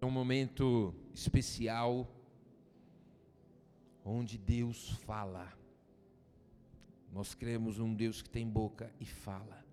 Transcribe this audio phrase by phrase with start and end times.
[0.00, 2.08] É um momento especial
[4.04, 5.52] onde Deus fala.
[7.12, 9.64] Nós cremos num Deus que tem boca e fala.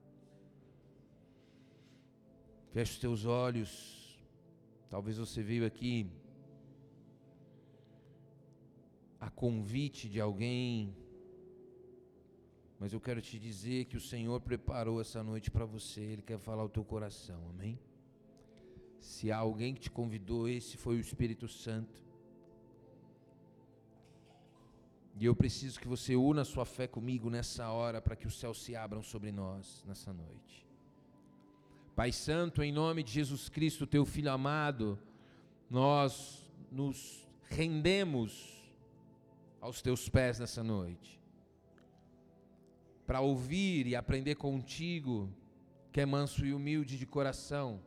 [2.71, 3.71] Feche os teus olhos.
[4.89, 6.09] Talvez você veio aqui
[9.19, 10.95] a convite de alguém,
[12.79, 16.37] mas eu quero te dizer que o Senhor preparou essa noite para você, Ele quer
[16.37, 17.79] falar o teu coração, amém?
[19.05, 22.01] Se há alguém que te convidou, esse foi o Espírito Santo.
[25.17, 28.61] E eu preciso que você una sua fé comigo nessa hora para que os céus
[28.63, 30.67] se abram sobre nós nessa noite.
[31.95, 34.99] Pai Santo, em nome de Jesus Cristo, teu Filho amado,
[35.69, 38.31] nós nos rendemos
[39.61, 41.21] aos teus pés nessa noite,
[43.05, 45.31] para ouvir e aprender contigo,
[45.93, 47.79] que é manso e humilde de coração.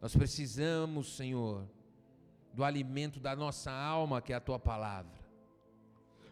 [0.00, 1.66] Nós precisamos, Senhor,
[2.52, 5.18] do alimento da nossa alma, que é a tua palavra.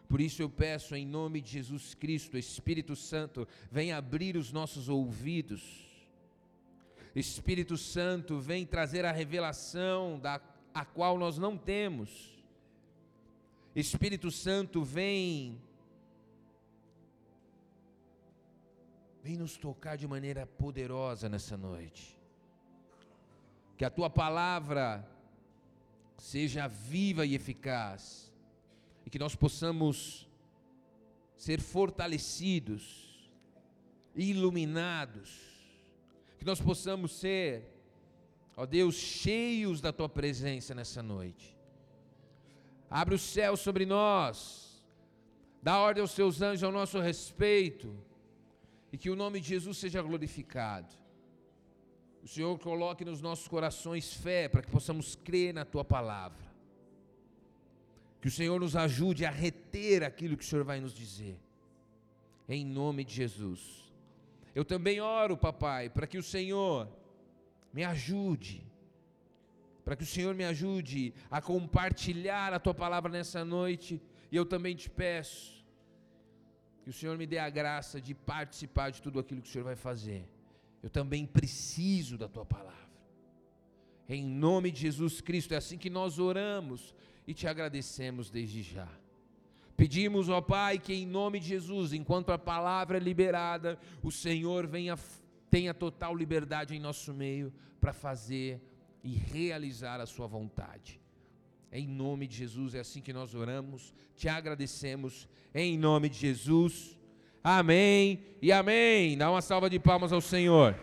[0.07, 4.87] Por isso eu peço em nome de Jesus Cristo, Espírito Santo, vem abrir os nossos
[4.87, 5.85] ouvidos.
[7.13, 10.39] Espírito Santo, vem trazer a revelação da
[10.73, 12.37] a qual nós não temos.
[13.75, 15.59] Espírito Santo, vem
[19.23, 22.16] vem nos tocar de maneira poderosa nessa noite.
[23.77, 25.07] Que a tua palavra
[26.17, 28.33] seja viva e eficaz
[29.05, 30.27] e que nós possamos
[31.37, 33.31] ser fortalecidos,
[34.15, 35.29] iluminados,
[36.37, 37.71] que nós possamos ser,
[38.55, 41.55] ó Deus, cheios da tua presença nessa noite.
[42.89, 44.83] Abre o céu sobre nós,
[45.61, 47.95] dá ordem aos teus anjos ao nosso respeito,
[48.91, 50.93] e que o nome de Jesus seja glorificado.
[52.27, 56.45] O Senhor coloque nos nossos corações fé para que possamos crer na tua palavra.
[58.19, 61.39] Que o Senhor nos ajude a reter aquilo que o Senhor vai nos dizer.
[62.49, 63.61] Em nome de Jesus.
[64.53, 66.89] Eu também oro, papai, para que o Senhor
[67.71, 68.61] me ajude
[69.85, 74.45] para que o Senhor me ajude a compartilhar a tua palavra nessa noite, e eu
[74.45, 75.65] também te peço
[76.83, 79.63] que o Senhor me dê a graça de participar de tudo aquilo que o Senhor
[79.63, 80.27] vai fazer.
[80.81, 82.75] Eu também preciso da tua palavra.
[84.07, 86.93] Em nome de Jesus Cristo, é assim que nós oramos
[87.25, 88.87] e te agradecemos desde já.
[89.75, 94.65] Pedimos, ó Pai, que em nome de Jesus, enquanto a palavra é liberada, o Senhor
[94.65, 94.97] venha
[95.49, 98.61] tenha total liberdade em nosso meio para fazer
[99.03, 100.99] e realizar a sua vontade.
[101.71, 106.96] Em nome de Jesus, é assim que nós oramos, te agradecemos, em nome de Jesus.
[107.49, 109.17] Amém e amém.
[109.17, 110.77] Dá uma salva de palmas ao Senhor.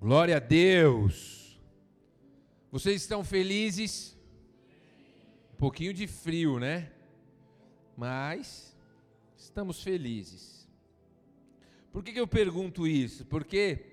[0.00, 1.60] Glória a Deus.
[2.70, 4.16] Vocês estão felizes?
[5.54, 6.92] Um pouquinho de frio, né?
[7.96, 8.76] Mas
[9.36, 10.68] estamos felizes.
[11.92, 13.24] Por que, que eu pergunto isso?
[13.24, 13.86] Porque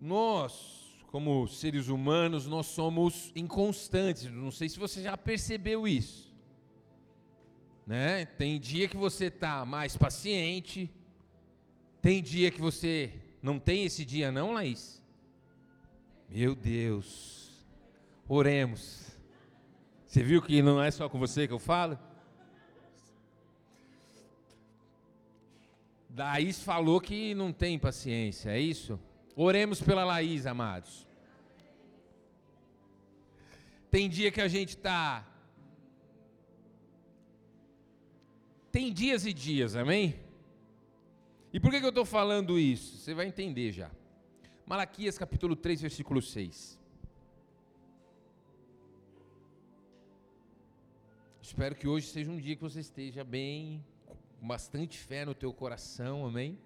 [0.00, 0.81] nós,
[1.12, 4.24] como seres humanos, nós somos inconstantes.
[4.32, 6.32] Não sei se você já percebeu isso.
[7.86, 8.24] Né?
[8.24, 10.90] Tem dia que você está mais paciente,
[12.00, 13.12] tem dia que você
[13.42, 15.02] não tem esse dia, não, Laís?
[16.30, 17.62] Meu Deus,
[18.26, 19.14] oremos.
[20.06, 21.98] Você viu que não é só com você que eu falo?
[26.16, 28.98] Laís falou que não tem paciência, é isso?
[29.34, 31.06] Oremos pela Laís, amados.
[33.90, 35.26] Tem dia que a gente está.
[38.70, 40.18] Tem dias e dias, amém?
[41.52, 42.98] E por que, que eu estou falando isso?
[42.98, 43.90] Você vai entender já.
[44.66, 46.78] Malaquias capítulo 3, versículo 6.
[51.42, 53.84] Espero que hoje seja um dia que você esteja bem
[54.40, 56.58] com bastante fé no teu coração, amém?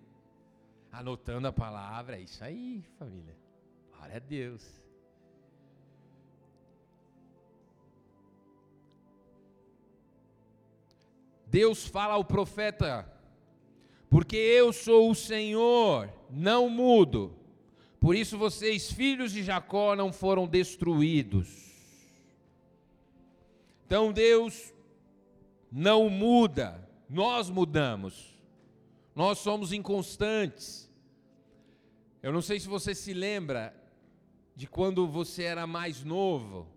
[0.93, 3.37] Anotando a palavra, é isso aí, família.
[3.93, 4.87] Glória a Deus.
[11.47, 13.11] Deus fala ao profeta,
[14.11, 17.35] porque eu sou o Senhor, não mudo.
[18.00, 21.49] Por isso vocês, filhos de Jacó, não foram destruídos.
[23.87, 24.75] Então Deus
[25.71, 26.87] não muda.
[27.09, 28.36] Nós mudamos.
[29.16, 30.92] Nós somos inconstantes.
[32.22, 33.74] Eu não sei se você se lembra
[34.54, 36.68] de quando você era mais novo.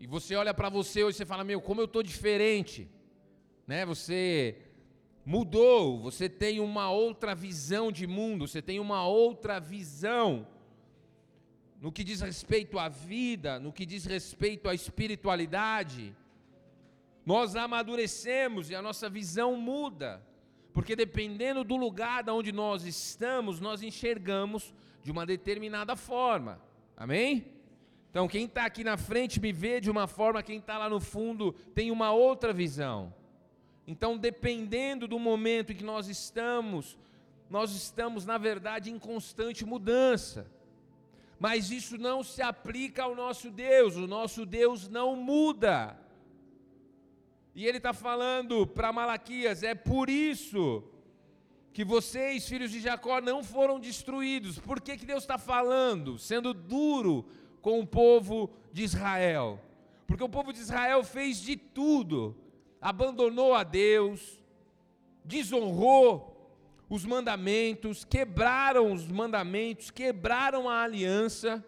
[0.00, 2.90] E você olha para você hoje e fala: "Meu, como eu tô diferente".
[3.66, 3.84] Né?
[3.84, 4.56] Você
[5.26, 10.46] mudou, você tem uma outra visão de mundo, você tem uma outra visão
[11.82, 16.16] no que diz respeito à vida, no que diz respeito à espiritualidade.
[17.26, 20.26] Nós amadurecemos e a nossa visão muda,
[20.74, 24.74] porque dependendo do lugar onde nós estamos, nós enxergamos
[25.04, 26.60] de uma determinada forma.
[26.96, 27.46] Amém?
[28.10, 31.00] Então, quem está aqui na frente me vê de uma forma, quem está lá no
[31.00, 33.14] fundo tem uma outra visão.
[33.86, 36.98] Então, dependendo do momento em que nós estamos,
[37.48, 40.50] nós estamos, na verdade, em constante mudança.
[41.38, 45.96] Mas isso não se aplica ao nosso Deus, o nosso Deus não muda.
[47.54, 50.82] E ele está falando para Malaquias: é por isso
[51.72, 54.58] que vocês, filhos de Jacó, não foram destruídos.
[54.58, 57.24] Por que, que Deus está falando, sendo duro
[57.60, 59.60] com o povo de Israel?
[60.06, 62.36] Porque o povo de Israel fez de tudo
[62.84, 64.38] abandonou a Deus,
[65.24, 66.54] desonrou
[66.86, 71.64] os mandamentos, quebraram os mandamentos, quebraram a aliança.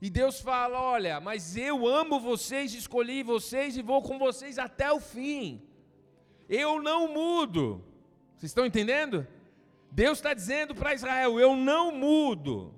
[0.00, 4.92] E Deus fala: Olha, mas eu amo vocês, escolhi vocês e vou com vocês até
[4.92, 5.62] o fim.
[6.48, 7.84] Eu não mudo.
[8.36, 9.26] Vocês estão entendendo?
[9.90, 12.74] Deus está dizendo para Israel: Eu não mudo.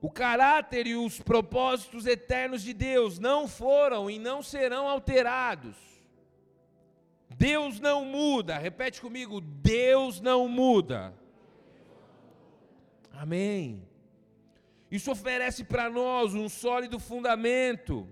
[0.00, 5.76] O caráter e os propósitos eternos de Deus não foram e não serão alterados.
[7.28, 11.14] Deus não muda, repete comigo: Deus não muda.
[13.12, 13.89] Amém.
[14.90, 18.08] Isso oferece para nós um sólido fundamento,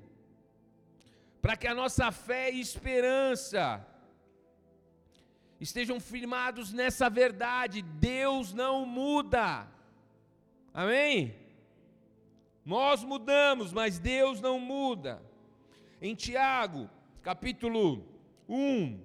[1.43, 3.85] para que a nossa fé e esperança
[5.61, 9.67] estejam firmados nessa verdade: Deus não muda.
[10.73, 11.35] Amém?
[12.65, 15.23] Nós mudamos, mas Deus não muda.
[16.01, 16.89] Em Tiago,
[17.23, 18.07] capítulo
[18.49, 19.01] 1,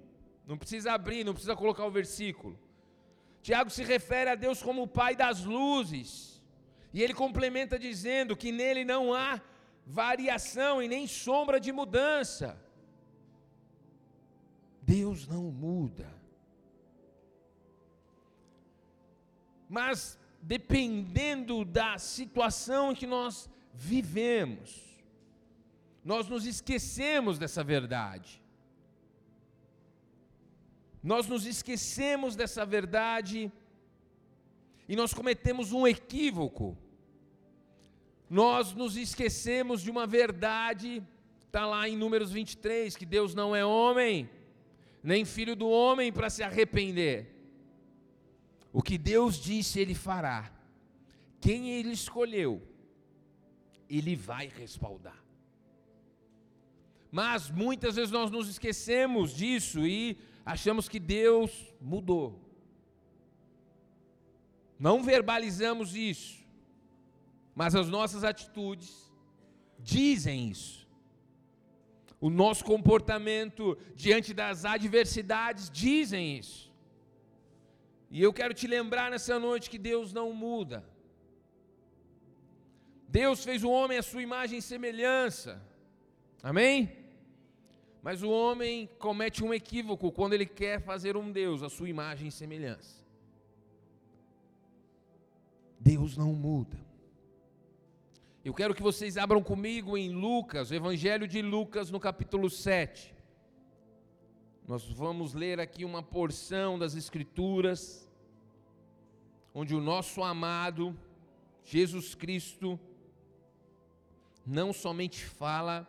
[0.46, 2.58] não precisa abrir, não precisa colocar o versículo.
[3.42, 6.33] Tiago se refere a Deus como o Pai das luzes.
[6.94, 9.40] E ele complementa dizendo que nele não há
[9.84, 12.56] variação e nem sombra de mudança.
[14.80, 16.08] Deus não muda.
[19.68, 24.80] Mas dependendo da situação em que nós vivemos.
[26.04, 28.40] Nós nos esquecemos dessa verdade.
[31.02, 33.50] Nós nos esquecemos dessa verdade
[34.88, 36.78] e nós cometemos um equívoco.
[38.28, 41.02] Nós nos esquecemos de uma verdade,
[41.46, 44.28] está lá em Números 23, que Deus não é homem,
[45.02, 47.30] nem filho do homem para se arrepender.
[48.72, 50.50] O que Deus disse, Ele fará.
[51.40, 52.62] Quem Ele escolheu,
[53.88, 55.22] ele vai respaldar.
[57.10, 62.40] Mas muitas vezes nós nos esquecemos disso e achamos que Deus mudou.
[64.78, 66.43] Não verbalizamos isso,
[67.54, 69.12] mas as nossas atitudes
[69.78, 70.88] dizem isso.
[72.20, 76.72] O nosso comportamento diante das adversidades dizem isso.
[78.10, 80.84] E eu quero te lembrar nessa noite que Deus não muda.
[83.08, 85.62] Deus fez o homem à sua imagem e semelhança.
[86.42, 87.04] Amém?
[88.02, 92.28] Mas o homem comete um equívoco quando ele quer fazer um Deus à sua imagem
[92.28, 93.04] e semelhança.
[95.78, 96.93] Deus não muda.
[98.44, 103.14] Eu quero que vocês abram comigo em Lucas, o Evangelho de Lucas, no capítulo 7.
[104.68, 108.06] Nós vamos ler aqui uma porção das Escrituras,
[109.54, 110.94] onde o nosso amado
[111.64, 112.78] Jesus Cristo
[114.44, 115.88] não somente fala,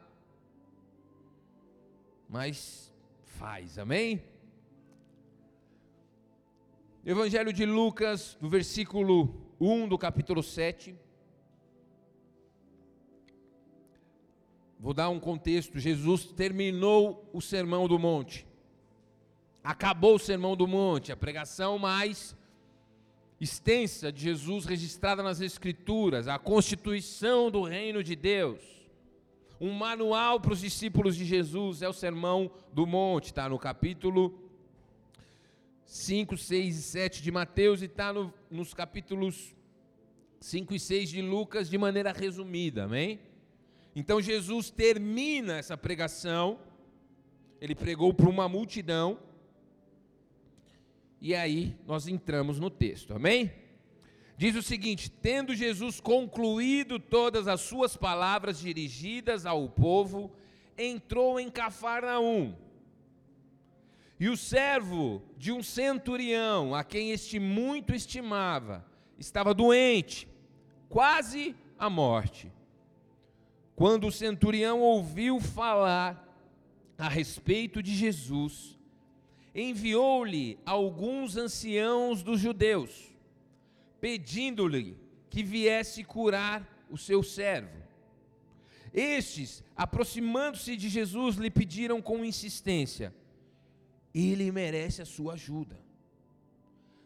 [2.30, 2.90] mas
[3.26, 4.24] faz, amém?
[7.06, 11.04] Evangelho de Lucas, do versículo 1 do capítulo 7.
[14.86, 15.80] Vou dar um contexto.
[15.80, 18.46] Jesus terminou o sermão do monte.
[19.64, 22.38] Acabou o sermão do monte, a pregação mais
[23.42, 28.62] extensa de Jesus registrada nas Escrituras, a constituição do reino de Deus.
[29.60, 34.40] Um manual para os discípulos de Jesus é o Sermão do Monte, está no capítulo
[35.84, 39.56] 5, 6 e 7 de Mateus e está no, nos capítulos
[40.40, 43.20] 5 e 6 de Lucas de maneira resumida, amém?
[43.96, 46.60] Então Jesus termina essa pregação,
[47.62, 49.18] ele pregou para uma multidão,
[51.22, 53.52] e aí nós entramos no texto, amém?
[54.38, 60.32] Diz o seguinte: tendo Jesus concluído todas as suas palavras dirigidas ao povo,
[60.78, 62.54] entrou em Cafarnaum.
[64.20, 68.86] E o servo de um centurião, a quem este muito estimava,
[69.18, 70.28] estava doente,
[70.90, 72.52] quase à morte.
[73.76, 76.22] Quando o centurião ouviu falar
[76.98, 78.80] a respeito de Jesus,
[79.54, 83.12] enviou-lhe alguns anciãos dos judeus,
[84.00, 84.98] pedindo-lhe
[85.30, 87.84] que viesse curar o seu servo.
[88.94, 93.14] Estes, aproximando-se de Jesus, lhe pediram com insistência:
[94.14, 95.78] Ele merece a sua ajuda,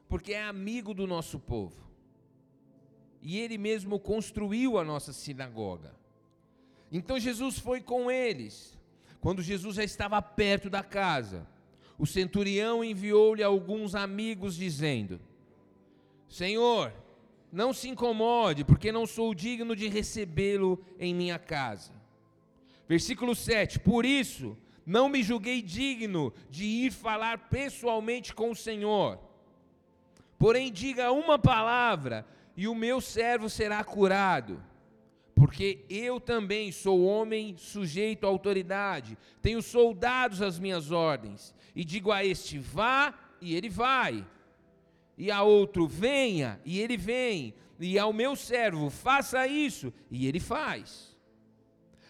[0.07, 1.89] porque é amigo do nosso povo.
[3.21, 5.98] E ele mesmo construiu a nossa sinagoga.
[6.91, 8.77] Então Jesus foi com eles.
[9.21, 11.45] Quando Jesus já estava perto da casa,
[11.97, 15.19] o centurião enviou-lhe alguns amigos, dizendo:
[16.27, 16.93] Senhor,
[17.51, 21.91] não se incomode, porque não sou digno de recebê-lo em minha casa.
[22.87, 29.19] Versículo 7: Por isso, não me julguei digno de ir falar pessoalmente com o Senhor.
[30.37, 34.63] Porém, diga uma palavra, e o meu servo será curado.
[35.39, 42.11] Porque eu também sou homem sujeito à autoridade, tenho soldados às minhas ordens, e digo
[42.11, 44.27] a este: vá, e ele vai.
[45.17, 50.41] E a outro venha, e ele vem, e ao meu servo faça isso, e ele
[50.41, 51.17] faz.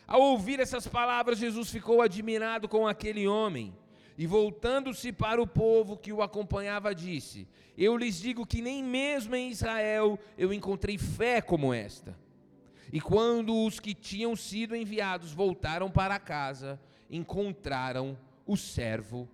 [0.07, 3.77] Ao ouvir essas palavras, Jesus ficou admirado com aquele homem,
[4.17, 9.35] e voltando-se para o povo que o acompanhava, disse: Eu lhes digo que nem mesmo
[9.35, 12.17] em Israel eu encontrei fé como esta.
[12.91, 16.79] E quando os que tinham sido enviados voltaram para casa,
[17.09, 19.29] encontraram o servo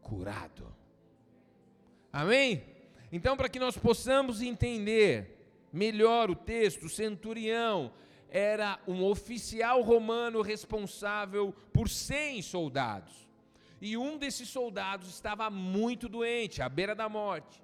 [0.00, 0.66] curado.
[2.12, 2.64] Amém?
[3.12, 5.38] Então, para que nós possamos entender
[5.72, 7.92] melhor o texto, o centurião
[8.28, 13.28] era um oficial romano responsável por 100 soldados.
[13.80, 17.62] E um desses soldados estava muito doente, à beira da morte.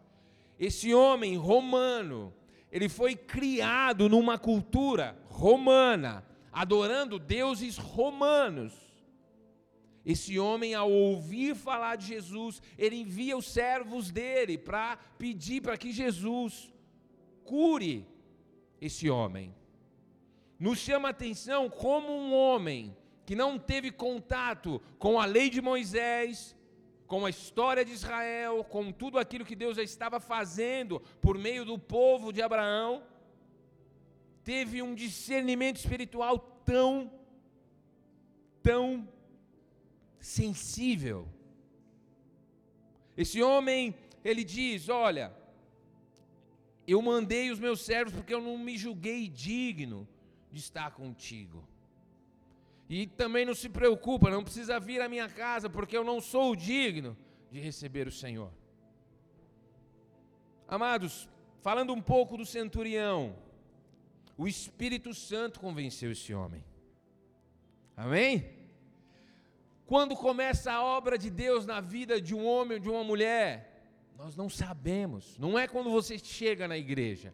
[0.59, 2.33] Esse homem romano,
[2.77, 8.75] ele foi criado numa cultura romana, adorando deuses romanos.
[10.05, 15.79] Esse homem, ao ouvir falar de Jesus, ele envia os servos dele para pedir para
[15.79, 16.71] que Jesus
[17.45, 18.07] cure
[18.79, 19.55] esse homem.
[20.59, 25.63] Nos chama a atenção como um homem que não teve contato com a lei de
[25.63, 26.55] Moisés,
[27.07, 31.65] com a história de Israel, com tudo aquilo que Deus já estava fazendo por meio
[31.65, 33.03] do povo de Abraão,
[34.43, 37.11] teve um discernimento espiritual tão,
[38.63, 39.09] tão
[40.19, 41.29] sensível.
[43.17, 43.95] Esse homem,
[44.25, 45.35] ele diz: Olha,
[46.87, 50.07] eu mandei os meus servos porque eu não me julguei digno
[50.53, 51.67] de estar contigo.
[52.89, 56.55] E também não se preocupa, não precisa vir à minha casa, porque eu não sou
[56.55, 57.17] digno
[57.51, 58.53] de receber o Senhor.
[60.69, 61.29] Amados,
[61.63, 63.37] falando um pouco do centurião,
[64.37, 66.65] o Espírito Santo convenceu esse homem.
[67.97, 68.57] Amém?
[69.87, 73.77] Quando começa a obra de Deus na vida de um homem ou de uma mulher,
[74.17, 75.39] nós não sabemos.
[75.39, 77.33] Não é quando você chega na igreja.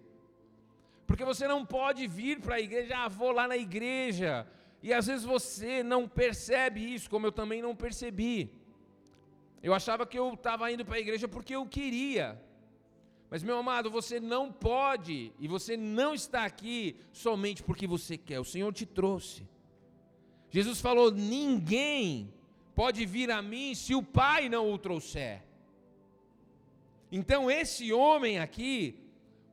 [1.07, 4.47] Porque você não pode vir para a igreja, ah, vou lá na igreja.
[4.83, 8.51] E às vezes você não percebe isso, como eu também não percebi.
[9.63, 12.41] Eu achava que eu estava indo para a igreja porque eu queria.
[13.31, 18.41] Mas, meu amado, você não pode e você não está aqui somente porque você quer.
[18.41, 19.49] O Senhor te trouxe.
[20.51, 22.33] Jesus falou: ninguém
[22.75, 25.43] pode vir a mim se o Pai não o trouxer.
[27.11, 28.97] Então, esse homem aqui,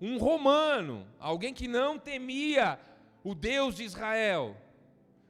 [0.02, 2.80] um romano, alguém que não temia
[3.24, 4.58] o Deus de Israel,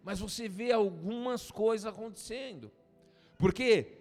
[0.10, 2.72] mas você vê algumas coisas acontecendo.
[3.38, 4.00] Porque,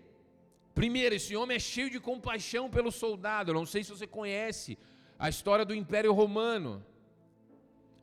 [0.75, 3.50] primeiro, esse homem é cheio de compaixão pelo soldado.
[3.50, 4.79] Eu não sei se você conhece
[5.19, 6.83] a história do Império Romano.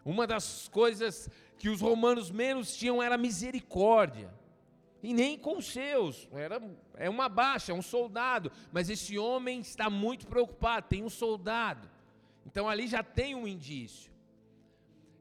[0.05, 4.31] Uma das coisas que os romanos menos tinham era misericórdia
[5.01, 6.29] e nem com os seus.
[6.31, 6.61] Era,
[6.93, 8.51] é uma baixa, é um soldado.
[8.71, 11.89] Mas esse homem está muito preocupado, tem um soldado.
[12.45, 14.14] Então ali já tem um indício.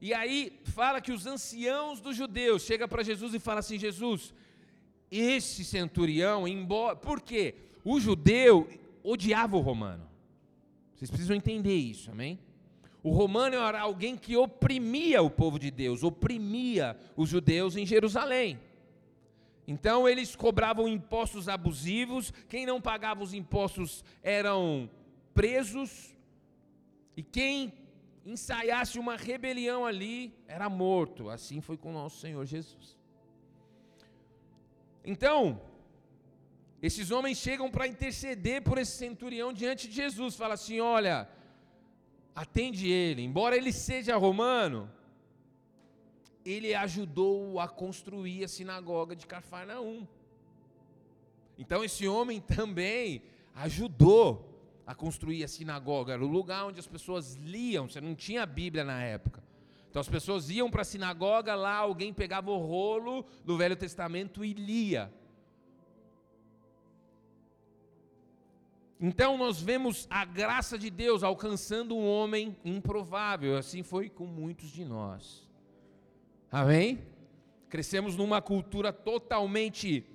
[0.04, 4.34] E aí fala que os anciãos dos judeus chega para Jesus e fala assim: Jesus,
[5.10, 6.94] esse centurião, embora.
[6.94, 7.54] Por quê?
[7.82, 8.68] O judeu
[9.02, 10.06] odiava o romano.
[10.94, 12.38] Vocês precisam entender isso, amém?
[13.02, 18.60] O romano era alguém que oprimia o povo de Deus, oprimia os judeus em Jerusalém.
[19.66, 24.90] Então eles cobravam impostos abusivos, quem não pagava os impostos eram
[25.32, 26.14] presos,
[27.16, 27.72] e quem
[28.24, 31.28] ensaiasse uma rebelião ali era morto.
[31.28, 32.98] Assim foi com nosso Senhor Jesus.
[35.04, 35.60] Então,
[36.80, 40.36] esses homens chegam para interceder por esse centurião diante de Jesus.
[40.36, 41.28] Fala assim: olha,
[42.34, 44.90] atende ele, embora ele seja romano,
[46.44, 50.06] ele ajudou a construir a sinagoga de Cafarnaum.
[51.58, 53.22] Então esse homem também
[53.54, 54.53] ajudou
[54.86, 58.84] a construir a sinagoga, era o lugar onde as pessoas liam, você não tinha Bíblia
[58.84, 59.42] na época.
[59.88, 64.44] Então as pessoas iam para a sinagoga, lá alguém pegava o rolo do Velho Testamento
[64.44, 65.12] e lia.
[69.00, 74.70] Então nós vemos a graça de Deus alcançando um homem improvável, assim foi com muitos
[74.70, 75.48] de nós.
[76.50, 77.00] Amém?
[77.68, 80.06] Crescemos numa cultura totalmente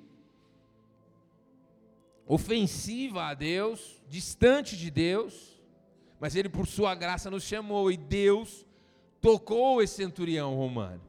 [2.29, 5.59] ofensiva a Deus, distante de Deus,
[6.17, 8.65] mas Ele, por Sua graça, nos chamou e Deus
[9.19, 11.01] tocou esse centurião romano.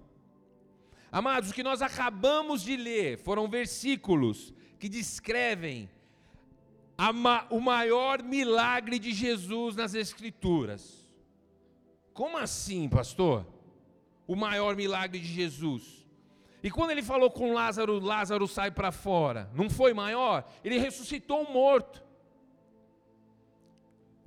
[1.13, 5.89] Amados, o que nós acabamos de ler foram versículos que descrevem
[7.15, 11.09] ma o maior milagre de Jesus nas Escrituras.
[12.13, 13.47] Como assim, pastor?
[14.31, 16.00] o maior milagre de Jesus.
[16.63, 20.45] E quando ele falou com Lázaro, Lázaro sai para fora, não foi maior?
[20.63, 22.03] Ele ressuscitou um morto.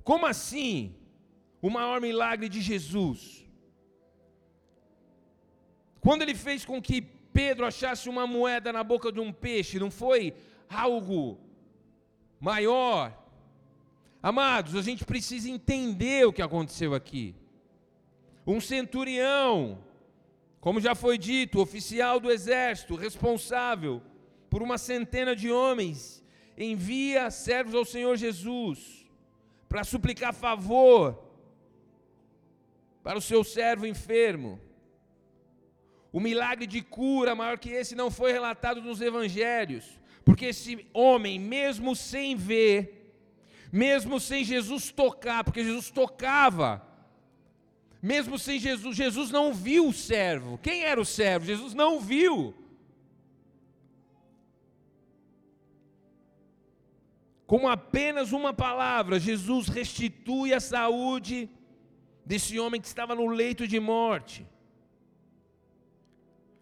[0.02, 0.94] Como assim?
[1.62, 3.46] O maior milagre de Jesus.
[6.00, 9.90] Quando ele fez com que Pedro achasse uma moeda na boca de um peixe, não
[9.90, 10.34] foi
[10.68, 11.38] algo
[12.38, 13.16] maior?
[14.22, 17.34] Amados, a gente precisa entender o que aconteceu aqui.
[18.46, 19.78] Um centurião
[20.64, 24.00] como já foi dito, oficial do exército, responsável
[24.48, 26.24] por uma centena de homens,
[26.56, 29.06] envia servos ao Senhor Jesus
[29.68, 31.22] para suplicar favor
[33.02, 34.58] para o seu servo enfermo.
[36.10, 41.38] O milagre de cura maior que esse não foi relatado nos evangelhos, porque esse homem,
[41.38, 43.12] mesmo sem ver,
[43.70, 46.82] mesmo sem Jesus tocar, porque Jesus tocava,
[48.04, 50.58] mesmo sem Jesus, Jesus não viu o servo.
[50.58, 51.46] Quem era o servo?
[51.46, 52.54] Jesus não viu.
[57.46, 61.48] Com apenas uma palavra, Jesus restitui a saúde
[62.26, 64.46] desse homem que estava no leito de morte.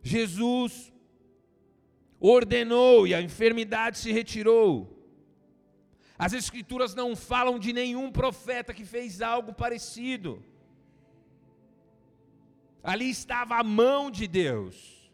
[0.01, 0.93] Jesus
[2.21, 4.97] ordenou e a enfermidade se retirou.
[6.17, 10.41] As Escrituras não falam de nenhum profeta que fez algo parecido.
[12.83, 15.11] Ali estava a mão de Deus.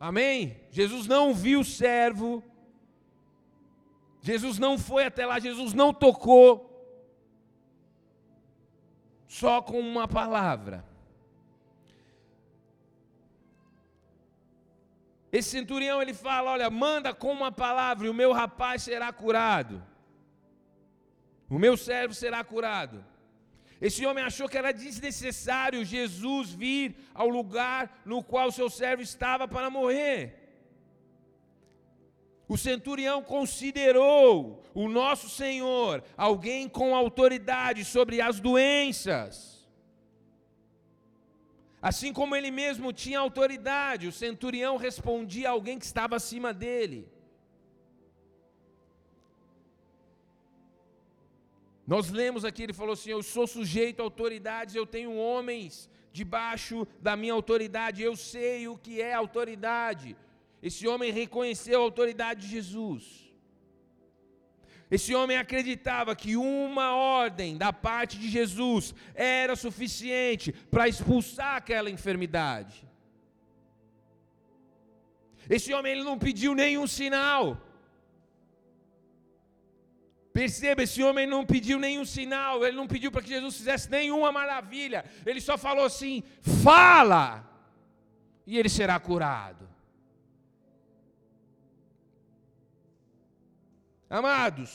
[0.00, 0.56] Amém?
[0.70, 2.42] Jesus não viu o servo.
[4.20, 6.70] Jesus não foi até lá, Jesus não tocou.
[9.28, 10.84] Só com uma palavra.
[15.30, 19.82] Esse centurião ele fala: Olha, manda com uma palavra e o meu rapaz será curado.
[21.50, 23.04] O meu servo será curado.
[23.88, 29.46] Esse homem achou que era desnecessário Jesus vir ao lugar no qual seu servo estava
[29.46, 30.20] para morrer.
[32.48, 39.68] O centurião considerou o nosso Senhor alguém com autoridade sobre as doenças.
[41.82, 47.06] Assim como ele mesmo tinha autoridade, o centurião respondia a alguém que estava acima dele.
[51.86, 56.86] Nós lemos aqui, ele falou assim: Eu sou sujeito a autoridades, eu tenho homens debaixo
[57.00, 60.16] da minha autoridade, eu sei o que é autoridade.
[60.62, 63.24] Esse homem reconheceu a autoridade de Jesus.
[64.90, 71.90] Esse homem acreditava que uma ordem da parte de Jesus era suficiente para expulsar aquela
[71.90, 72.86] enfermidade.
[75.48, 77.60] Esse homem ele não pediu nenhum sinal.
[80.34, 84.32] Perceba, esse homem não pediu nenhum sinal, ele não pediu para que Jesus fizesse nenhuma
[84.32, 86.24] maravilha, ele só falou assim:
[86.64, 87.48] fala,
[88.44, 89.68] e ele será curado.
[94.10, 94.70] Amados,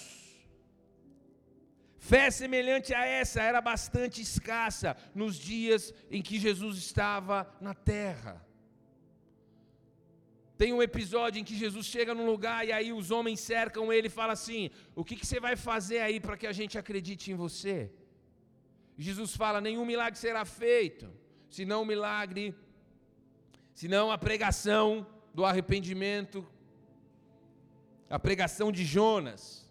[1.98, 8.49] fé semelhante a essa era bastante escassa nos dias em que Jesus estava na terra.
[10.60, 14.08] Tem um episódio em que Jesus chega num lugar e aí os homens cercam ele
[14.08, 17.32] e falam assim: O que, que você vai fazer aí para que a gente acredite
[17.32, 17.90] em você?
[18.98, 21.10] Jesus fala: Nenhum milagre será feito,
[21.50, 22.54] senão o milagre,
[23.74, 26.46] senão a pregação do arrependimento,
[28.10, 29.66] a pregação de Jonas.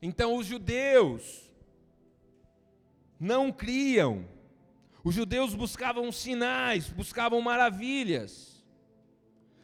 [0.00, 1.52] Então os judeus
[3.20, 4.26] não criam,
[5.04, 8.55] os judeus buscavam sinais, buscavam maravilhas.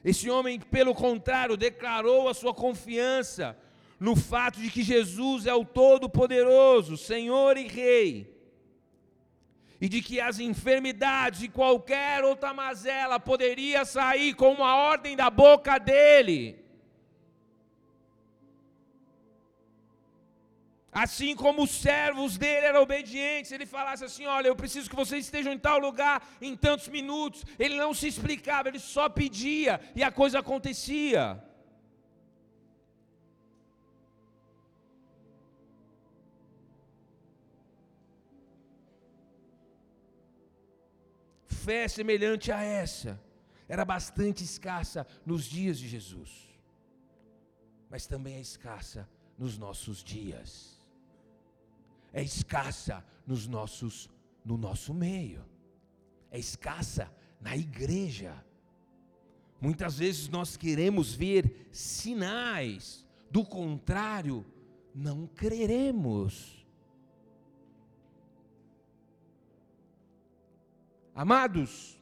[0.05, 3.57] Esse homem, pelo contrário, declarou a sua confiança
[4.01, 8.37] no fato de que Jesus é o Todo-Poderoso, Senhor e Rei,
[9.81, 15.31] e de que as enfermidades e qualquer outra mazela poderia sair com uma ordem da
[15.31, 16.62] boca dele.
[20.93, 25.25] Assim como os servos dele eram obedientes, ele falasse assim: Olha, eu preciso que vocês
[25.25, 27.47] estejam em tal lugar em tantos minutos.
[27.59, 31.43] Ele não se explicava, ele só pedia e a coisa acontecia.
[41.47, 43.19] Fé semelhante a essa
[43.67, 46.51] era bastante escassa nos dias de Jesus,
[47.89, 50.82] mas também é escassa nos nossos dias
[52.12, 54.11] é escassa nos nossos,
[54.44, 55.44] no nosso meio,
[56.31, 58.35] é escassa na igreja.
[59.61, 64.44] Muitas vezes nós queremos ver sinais, do contrário,
[64.94, 66.66] não creremos.
[71.14, 72.01] Amados,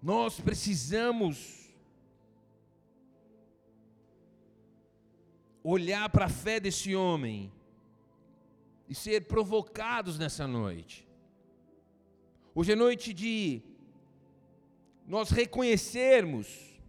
[0.00, 1.57] nós precisamos
[5.62, 7.52] olhar para a fé desse homem
[8.88, 11.06] e ser provocados nessa noite.
[12.54, 13.62] Hoje é noite de
[15.06, 16.80] nós reconhecermos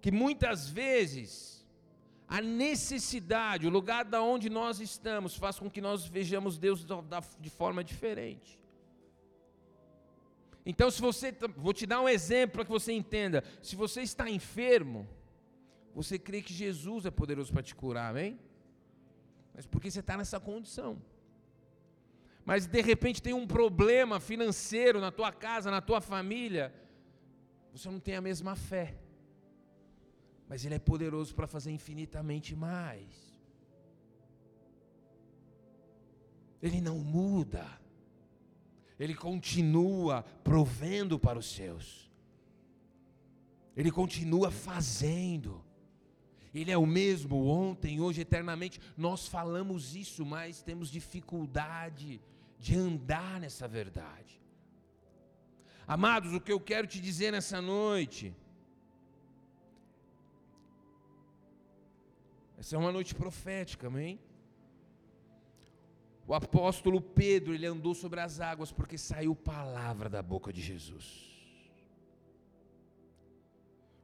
[0.00, 1.66] que muitas vezes
[2.26, 6.84] a necessidade, o lugar da onde nós estamos, faz com que nós vejamos Deus
[7.38, 8.58] de forma diferente.
[10.66, 13.44] Então, se você, vou te dar um exemplo para que você entenda.
[13.62, 15.06] Se você está enfermo,
[15.94, 18.38] você crê que Jesus é poderoso para te curar, amém?
[19.54, 21.00] Mas porque você está nessa condição.
[22.44, 26.74] Mas de repente tem um problema financeiro na tua casa, na tua família,
[27.72, 28.96] você não tem a mesma fé.
[30.48, 33.40] Mas Ele é poderoso para fazer infinitamente mais.
[36.60, 37.66] Ele não muda.
[38.98, 42.10] Ele continua provendo para os seus.
[43.76, 45.63] Ele continua fazendo.
[46.54, 48.80] Ele é o mesmo ontem, hoje, eternamente.
[48.96, 52.20] Nós falamos isso, mas temos dificuldade
[52.60, 54.40] de andar nessa verdade.
[55.86, 58.34] Amados, o que eu quero te dizer nessa noite.
[62.56, 64.18] Essa é uma noite profética, amém?
[66.26, 71.34] O apóstolo Pedro, ele andou sobre as águas porque saiu palavra da boca de Jesus.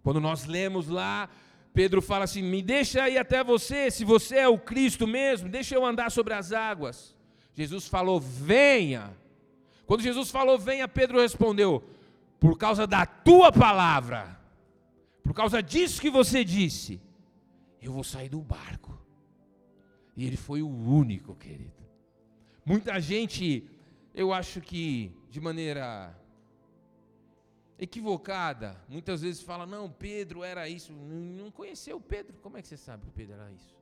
[0.02, 1.30] Quando nós lemos lá
[1.72, 5.74] Pedro fala assim: Me deixa ir até você, se você é o Cristo mesmo, deixa
[5.74, 7.16] eu andar sobre as águas.
[7.54, 9.16] Jesus falou: Venha.
[9.86, 11.82] Quando Jesus falou: Venha, Pedro respondeu:
[12.38, 14.38] Por causa da tua palavra,
[15.22, 17.00] por causa disso que você disse,
[17.80, 18.98] eu vou sair do barco.
[20.16, 21.80] E ele foi o único, querido.
[22.64, 23.64] Muita gente,
[24.14, 26.14] eu acho que de maneira
[27.80, 30.92] equivocada, muitas vezes fala: não, Pedro era isso.
[30.92, 32.36] Não conheceu Pedro.
[32.42, 33.74] Como é que você sabe que Pedro era isso?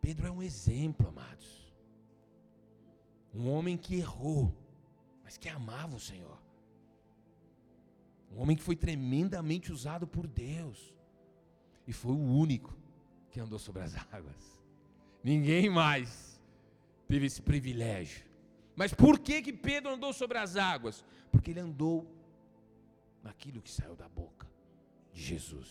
[0.00, 1.74] Pedro é um exemplo, amados.
[3.34, 4.54] Um homem que errou,
[5.24, 6.38] mas que amava o Senhor.
[8.32, 10.94] Um homem que foi tremendamente usado por Deus.
[11.86, 12.76] E foi o único
[13.30, 14.60] que andou sobre as águas.
[15.22, 16.40] Ninguém mais
[17.08, 18.29] teve esse privilégio.
[18.80, 21.04] Mas por que que Pedro andou sobre as águas?
[21.30, 22.10] Porque ele andou
[23.22, 24.46] naquilo que saiu da boca
[25.12, 25.68] de Jesus.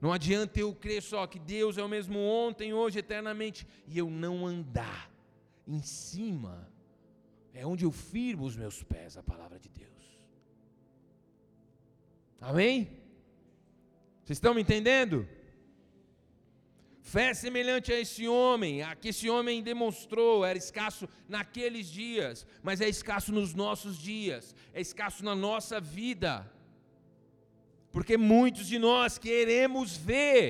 [0.00, 4.08] Não adianta eu crer só que Deus é o mesmo ontem, hoje, eternamente, e eu
[4.08, 5.10] não andar
[5.66, 6.70] em cima,
[7.52, 10.20] é onde eu firmo os meus pés, a palavra de Deus.
[12.40, 12.84] Amém?
[14.22, 15.28] Vocês estão me entendendo?
[17.10, 22.80] Fé semelhante a esse homem, a que esse homem demonstrou, era escasso naqueles dias, mas
[22.80, 26.48] é escasso nos nossos dias, é escasso na nossa vida,
[27.90, 30.48] porque muitos de nós queremos ver,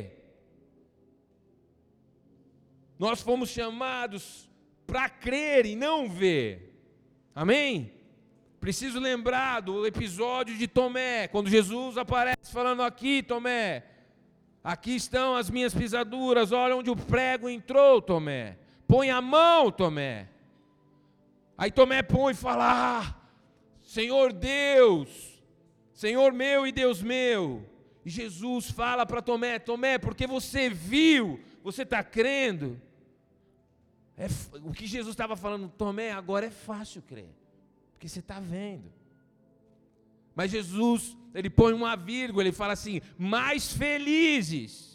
[2.99, 4.47] nós fomos chamados
[4.87, 6.75] para crer e não ver,
[7.35, 7.91] amém?
[8.61, 13.90] Preciso lembrar do episódio de Tomé, quando Jesus aparece falando aqui, Tomé,
[14.63, 18.59] Aqui estão as minhas pisaduras, olha onde o prego entrou, Tomé.
[18.87, 20.29] Põe a mão, Tomé.
[21.57, 23.15] Aí Tomé põe e fala: ah,
[23.81, 25.43] Senhor Deus,
[25.93, 27.67] Senhor meu e Deus meu.
[28.05, 32.81] E Jesus fala para Tomé: Tomé, porque você viu, você está crendo.
[34.19, 34.27] É,
[34.63, 37.31] o que Jesus estava falando, Tomé, agora é fácil crer,
[37.93, 39.00] porque você está vendo.
[40.35, 44.91] Mas Jesus, ele põe uma vírgula, ele fala assim: mais felizes.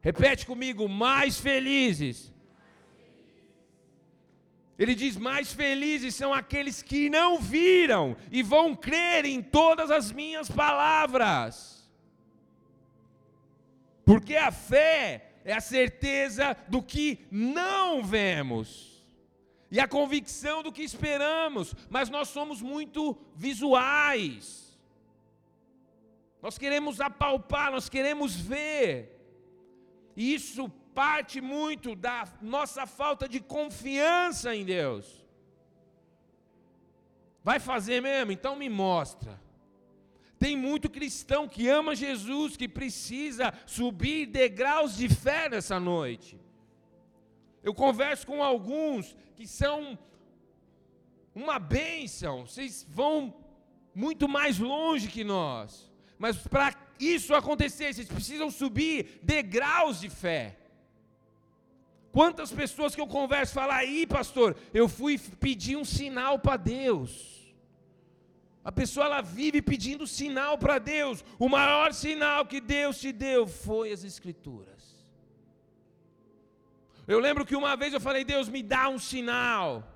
[0.00, 2.32] Repete comigo, mais felizes.
[4.78, 10.10] Ele diz: mais felizes são aqueles que não viram e vão crer em todas as
[10.10, 11.88] minhas palavras.
[14.04, 18.99] Porque a fé é a certeza do que não vemos
[19.70, 24.78] e a convicção do que esperamos, mas nós somos muito visuais.
[26.42, 29.16] Nós queremos apalpar, nós queremos ver.
[30.16, 35.24] E isso parte muito da nossa falta de confiança em Deus.
[37.44, 38.32] Vai fazer mesmo?
[38.32, 39.40] Então me mostra.
[40.38, 46.39] Tem muito cristão que ama Jesus, que precisa subir degraus de fé nessa noite.
[47.62, 49.98] Eu converso com alguns que são
[51.34, 53.34] uma bênção, vocês vão
[53.94, 55.90] muito mais longe que nós.
[56.18, 60.56] Mas para isso acontecer, vocês precisam subir degraus de fé.
[62.12, 67.54] Quantas pessoas que eu converso falam aí, pastor, eu fui pedir um sinal para Deus.
[68.64, 71.24] A pessoa ela vive pedindo sinal para Deus.
[71.38, 74.79] O maior sinal que Deus te deu foi as Escrituras.
[77.06, 79.86] Eu lembro que uma vez eu falei: Deus, me dá um sinal.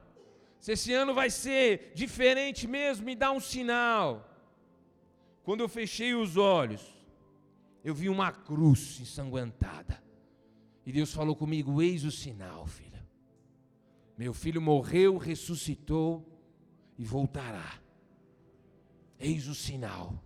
[0.61, 4.31] Se esse ano vai ser diferente mesmo, me dá um sinal.
[5.43, 6.83] Quando eu fechei os olhos,
[7.85, 10.03] eu vi uma cruz ensanguentada.
[10.87, 13.07] E Deus falou comigo: Eis o sinal, filha.
[14.17, 16.27] Meu filho morreu, ressuscitou
[16.97, 17.79] e voltará.
[19.19, 20.23] Eis o sinal.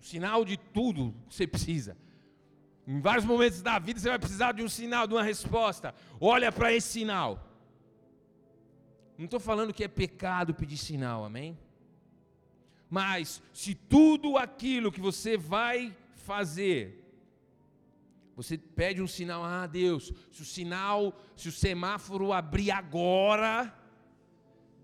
[0.00, 1.96] O sinal de tudo que você precisa.
[2.86, 5.94] Em vários momentos da vida você vai precisar de um sinal, de uma resposta.
[6.20, 7.50] Olha para esse sinal.
[9.16, 11.58] Não estou falando que é pecado pedir sinal, amém?
[12.90, 17.02] Mas se tudo aquilo que você vai fazer,
[18.36, 23.72] você pede um sinal, ah Deus, se o sinal, se o semáforo abrir agora,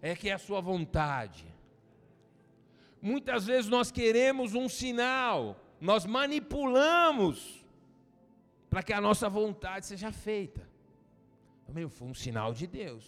[0.01, 1.45] é que é a sua vontade.
[3.03, 7.60] Muitas vezes nós queremos um sinal, nós manipulamos
[8.71, 10.67] para que a nossa vontade seja feita.
[11.69, 13.05] Meu, foi um sinal de Deus.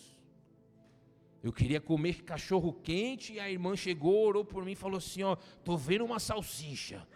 [1.43, 5.23] Eu queria comer cachorro quente e a irmã chegou, orou por mim e falou assim:
[5.23, 7.07] Ó, tô vendo uma salsicha.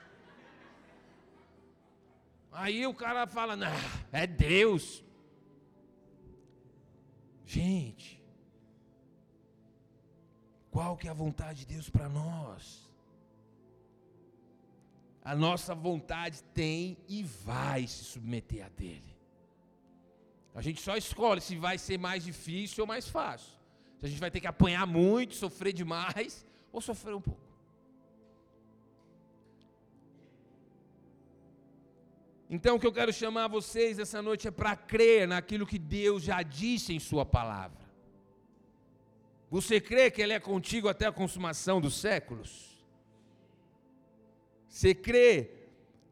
[2.50, 3.72] Aí o cara fala: Não,
[4.12, 5.04] é Deus.
[7.44, 8.20] Gente,
[10.70, 12.85] qual que é a vontade de Deus para nós?
[15.26, 19.12] A nossa vontade tem e vai se submeter a dele.
[20.54, 23.52] A gente só escolhe se vai ser mais difícil ou mais fácil.
[23.98, 27.40] Se a gente vai ter que apanhar muito, sofrer demais ou sofrer um pouco.
[32.48, 36.22] Então o que eu quero chamar vocês essa noite é para crer naquilo que Deus
[36.22, 37.84] já disse em Sua palavra.
[39.50, 42.75] Você crê que Ele é contigo até a consumação dos séculos?
[44.76, 45.50] Você crê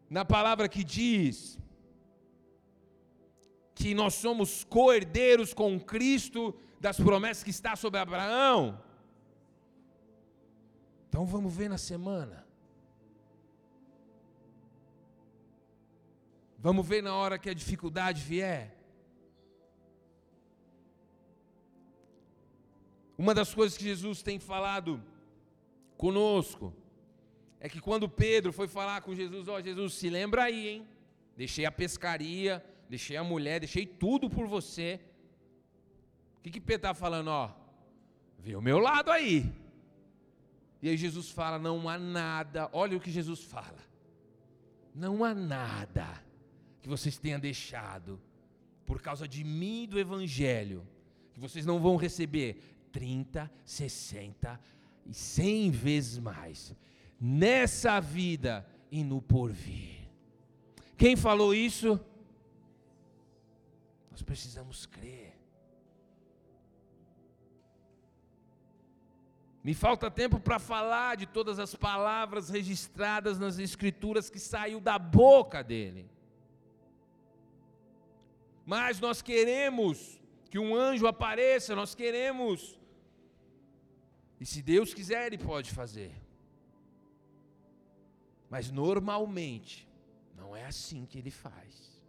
[0.08, 1.58] na palavra que diz
[3.74, 8.82] que nós somos co-herdeiros com Cristo das promessas que está sobre Abraão?
[11.06, 12.46] Então vamos ver na semana.
[16.58, 18.74] Vamos ver na hora que a dificuldade vier.
[23.18, 25.04] Uma das coisas que Jesus tem falado
[25.98, 26.72] conosco
[27.64, 30.88] é que quando Pedro foi falar com Jesus, ó oh, Jesus, se lembra aí, hein?
[31.34, 35.00] Deixei a pescaria, deixei a mulher, deixei tudo por você.
[36.36, 37.28] O que, que Pedro está falando?
[37.28, 37.50] Ó,
[38.38, 39.50] vê o meu lado aí.
[40.82, 43.82] E aí Jesus fala: não há nada, olha o que Jesus fala.
[44.94, 46.22] Não há nada
[46.82, 48.20] que vocês tenham deixado
[48.84, 50.86] por causa de mim e do Evangelho,
[51.32, 52.58] que vocês não vão receber
[52.92, 54.60] 30, 60
[55.06, 56.76] e 100 vezes mais.
[57.20, 60.08] Nessa vida e no porvir.
[60.96, 61.98] Quem falou isso?
[64.10, 65.34] Nós precisamos crer.
[69.62, 74.98] Me falta tempo para falar de todas as palavras registradas nas Escrituras que saiu da
[74.98, 76.10] boca dele.
[78.66, 82.78] Mas nós queremos que um anjo apareça, nós queremos
[84.44, 86.12] e se Deus quiser, Ele pode fazer.
[88.54, 89.84] Mas normalmente,
[90.36, 92.00] não é assim que ele faz.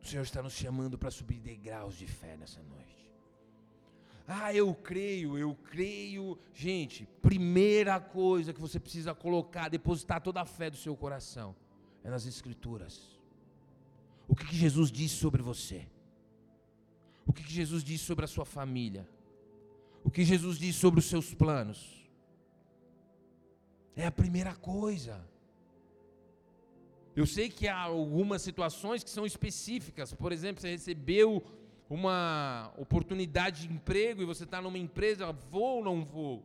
[0.00, 3.01] O Senhor está nos chamando para subir degraus de fé nessa noite.
[4.34, 6.38] Ah, eu creio, eu creio.
[6.54, 11.54] Gente, primeira coisa que você precisa colocar, depositar toda a fé do seu coração,
[12.02, 13.20] é nas Escrituras.
[14.26, 15.86] O que, que Jesus disse sobre você?
[17.26, 19.06] O que, que Jesus disse sobre a sua família?
[20.02, 22.08] O que Jesus disse sobre os seus planos?
[23.94, 25.22] É a primeira coisa.
[27.14, 30.14] Eu sei que há algumas situações que são específicas.
[30.14, 31.44] Por exemplo, você recebeu
[31.92, 36.42] uma oportunidade de emprego e você está numa empresa, vou ou não vou?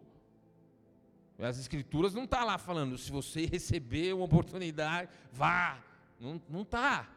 [1.39, 5.81] As escrituras não estão tá lá falando, se você receber uma oportunidade, vá.
[6.19, 7.07] Não está.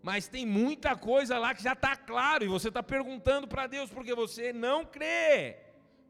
[0.00, 3.90] Mas tem muita coisa lá que já está claro, e você está perguntando para Deus
[3.90, 5.56] porque você não crê.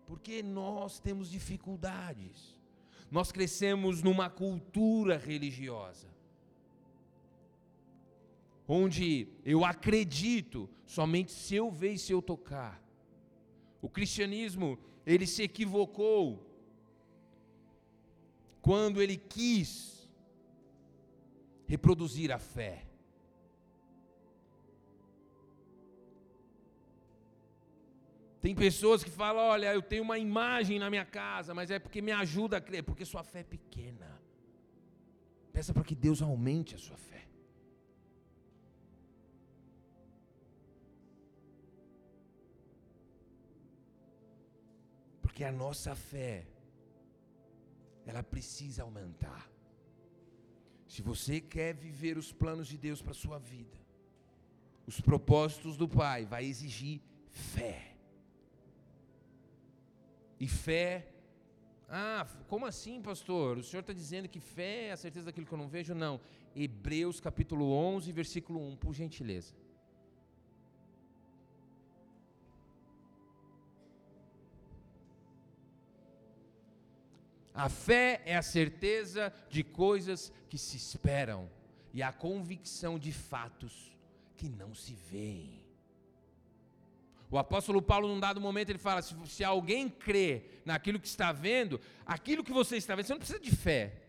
[0.07, 2.55] Porque nós temos dificuldades.
[3.11, 6.18] Nós crescemos numa cultura religiosa
[8.69, 12.83] onde eu acredito somente se eu ver e se eu tocar.
[13.81, 16.47] O cristianismo, ele se equivocou
[18.61, 20.07] quando ele quis
[21.67, 22.85] reproduzir a fé.
[28.41, 32.03] Tem pessoas que falam: olha, eu tenho uma imagem na minha casa, mas é porque
[32.03, 34.21] me ajuda a crer, porque sua fé é pequena.
[35.53, 37.18] Peça para que Deus aumente a sua fé.
[45.39, 46.45] Porque a nossa fé,
[48.05, 49.49] ela precisa aumentar.
[50.89, 53.79] Se você quer viver os planos de Deus para a sua vida,
[54.85, 57.95] os propósitos do Pai, vai exigir fé.
[60.41, 61.07] E fé.
[61.89, 63.59] Ah, como assim, pastor?
[63.59, 65.95] O senhor está dizendo que fé é a certeza daquilo que eu não vejo?
[65.95, 66.21] Não.
[66.53, 69.55] Hebreus capítulo 11, versículo 1, por gentileza.
[77.59, 81.51] A fé é a certeza de coisas que se esperam
[81.93, 83.91] e a convicção de fatos
[84.37, 85.61] que não se veem.
[87.29, 91.33] O apóstolo Paulo, num dado momento, ele fala: se, se alguém crê naquilo que está
[91.33, 94.05] vendo, aquilo que você está vendo, você não precisa de fé.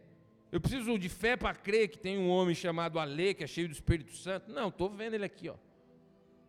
[0.51, 3.67] Eu preciso de fé para crer que tem um homem chamado Ale, que é cheio
[3.67, 4.51] do Espírito Santo.
[4.51, 5.55] Não, estou vendo ele aqui, ó.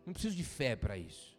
[0.05, 1.35] Não preciso de fé para isso.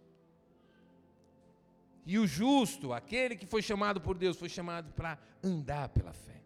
[2.05, 6.43] E o justo, aquele que foi chamado por Deus, foi chamado para andar pela fé.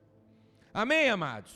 [0.73, 1.55] Amém, amados?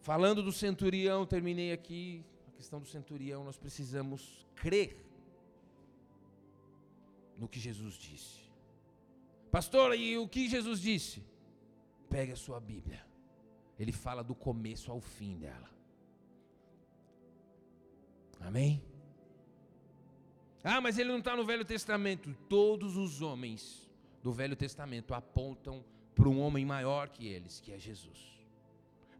[0.00, 2.24] Falando do centurião, terminei aqui.
[2.48, 4.96] A questão do centurião, nós precisamos crer
[7.38, 8.40] no que Jesus disse.
[9.50, 11.22] Pastor, e o que Jesus disse?
[12.08, 13.06] Pegue a sua Bíblia.
[13.78, 15.70] Ele fala do começo ao fim dela.
[18.40, 18.82] Amém?
[20.64, 22.34] Ah, mas ele não está no Velho Testamento.
[22.48, 23.90] Todos os homens
[24.22, 28.32] do Velho Testamento apontam para um homem maior que eles, que é Jesus.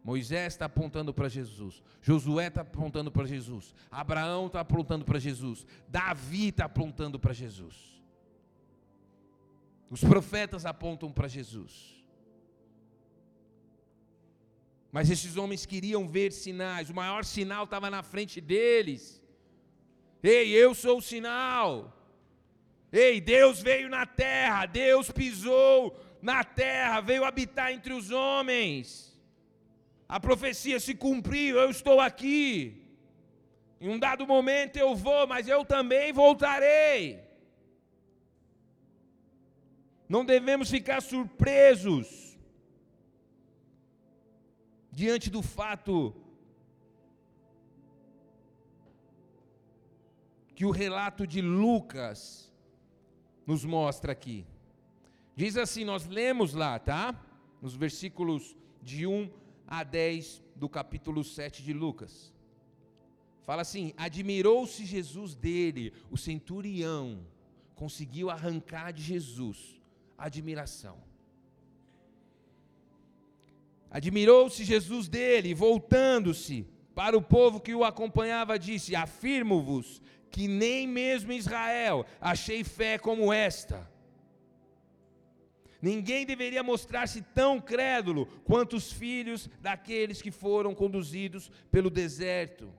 [0.05, 5.65] Moisés está apontando para Jesus, Josué está apontando para Jesus, Abraão está apontando para Jesus,
[5.89, 8.03] Davi está apontando para Jesus.
[9.89, 12.03] Os profetas apontam para Jesus.
[14.91, 19.22] Mas esses homens queriam ver sinais, o maior sinal estava na frente deles.
[20.23, 21.93] Ei, eu sou o sinal.
[22.93, 29.19] Ei, Deus veio na terra, Deus pisou na terra, veio habitar entre os homens.
[30.09, 32.83] A profecia se cumpriu, eu estou aqui.
[33.81, 37.21] Em um dado momento eu vou, mas eu também voltarei.
[40.09, 42.39] Não devemos ficar surpresos
[44.91, 46.15] diante do fato
[50.55, 52.53] que o relato de Lucas
[53.47, 54.47] nos mostra aqui.
[55.35, 57.19] Diz assim, nós lemos lá, tá?
[57.61, 59.31] Nos versículos de 1
[59.67, 62.33] a 10 do capítulo 7 de Lucas.
[63.43, 67.27] Fala assim: admirou-se Jesus dele, o centurião
[67.75, 69.81] conseguiu arrancar de Jesus
[70.17, 70.99] admiração.
[73.91, 80.01] Admirou-se Jesus dele, voltando-se para o povo que o acompanhava, disse: Afirmo-vos
[80.33, 83.89] que nem mesmo em Israel achei fé como esta.
[85.81, 92.73] Ninguém deveria mostrar-se tão crédulo quanto os filhos daqueles que foram conduzidos pelo deserto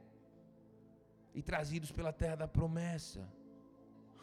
[1.36, 3.22] e trazidos pela terra da promessa.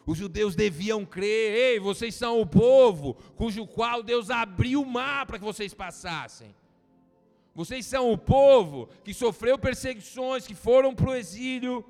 [0.05, 5.25] Os judeus deviam crer, ei, vocês são o povo cujo qual Deus abriu o mar
[5.25, 6.55] para que vocês passassem.
[7.53, 11.85] Vocês são o povo que sofreu perseguições, que foram para o exílio.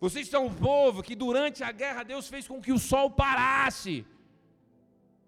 [0.00, 4.04] Vocês são o povo que durante a guerra Deus fez com que o sol parasse,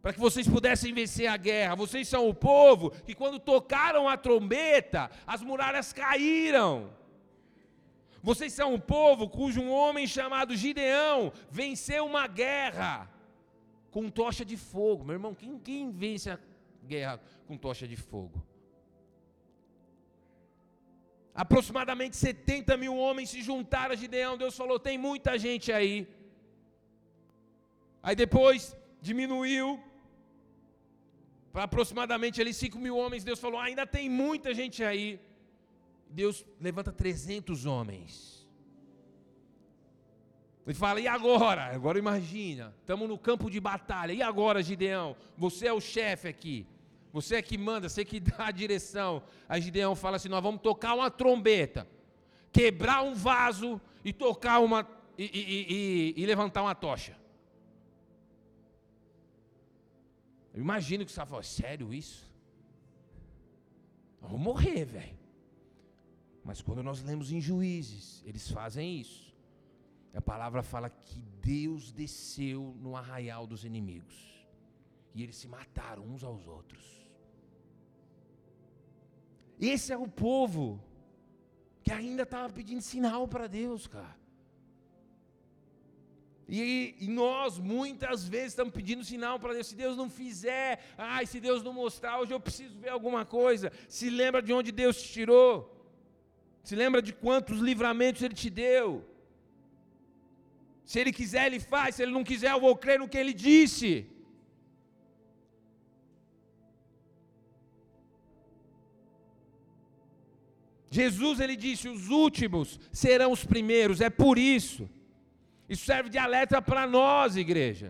[0.02, 1.74] para que vocês pudessem vencer a guerra.
[1.74, 6.90] Vocês são o povo que, quando tocaram a trombeta, as muralhas caíram.
[8.22, 13.08] Vocês são um povo cujo um homem chamado Gideão venceu uma guerra
[13.90, 15.04] com tocha de fogo.
[15.04, 16.38] Meu irmão, quem, quem vence a
[16.84, 18.44] guerra com tocha de fogo?
[21.45, 24.39] Aproximadamente 70 mil homens se juntaram a Gideão.
[24.39, 26.09] Deus falou: tem muita gente aí.
[28.03, 29.78] Aí depois diminuiu
[31.53, 33.22] para aproximadamente ali 5 mil homens.
[33.22, 35.20] Deus falou: ainda tem muita gente aí.
[36.09, 38.49] Deus levanta 300 homens.
[40.66, 41.66] Ele fala: e agora?
[41.66, 44.12] Agora imagina, estamos no campo de batalha.
[44.14, 45.14] E agora, Gideão?
[45.37, 46.66] Você é o chefe aqui.
[47.16, 49.22] Você é que manda, você que dá a direção.
[49.48, 51.88] Aí Gideão fala assim: nós vamos tocar uma trombeta,
[52.52, 54.86] quebrar um vaso e tocar uma.
[55.16, 57.16] e, e, e, e levantar uma tocha.
[60.52, 62.30] Eu imagino que você fala, sério isso?
[64.20, 65.18] Nós vamos morrer, velho.
[66.44, 69.34] Mas quando nós lemos em Juízes, eles fazem isso.
[70.14, 74.16] A palavra fala que Deus desceu no arraial dos inimigos.
[75.14, 76.95] E eles se mataram uns aos outros.
[79.61, 80.82] Esse é o povo
[81.82, 84.16] que ainda estava pedindo sinal para Deus, cara.
[86.48, 89.66] E, e, nós muitas vezes estamos pedindo sinal para Deus.
[89.66, 93.72] Se Deus não fizer, ai, se Deus não mostrar, hoje eu preciso ver alguma coisa.
[93.88, 95.72] Se lembra de onde Deus te tirou.
[96.62, 99.04] Se lembra de quantos livramentos Ele te deu.
[100.84, 101.96] Se Ele quiser, Ele faz.
[101.96, 104.07] Se Ele não quiser, eu vou crer no que Ele disse.
[110.97, 114.01] Jesus ele disse: os últimos serão os primeiros.
[114.01, 114.88] É por isso.
[115.68, 117.88] Isso serve de alerta para nós, igreja.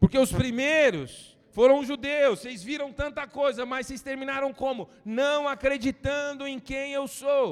[0.00, 2.40] Porque os primeiros foram os judeus.
[2.40, 4.88] Vocês viram tanta coisa, mas vocês terminaram como?
[5.04, 7.48] Não acreditando em quem eu sou.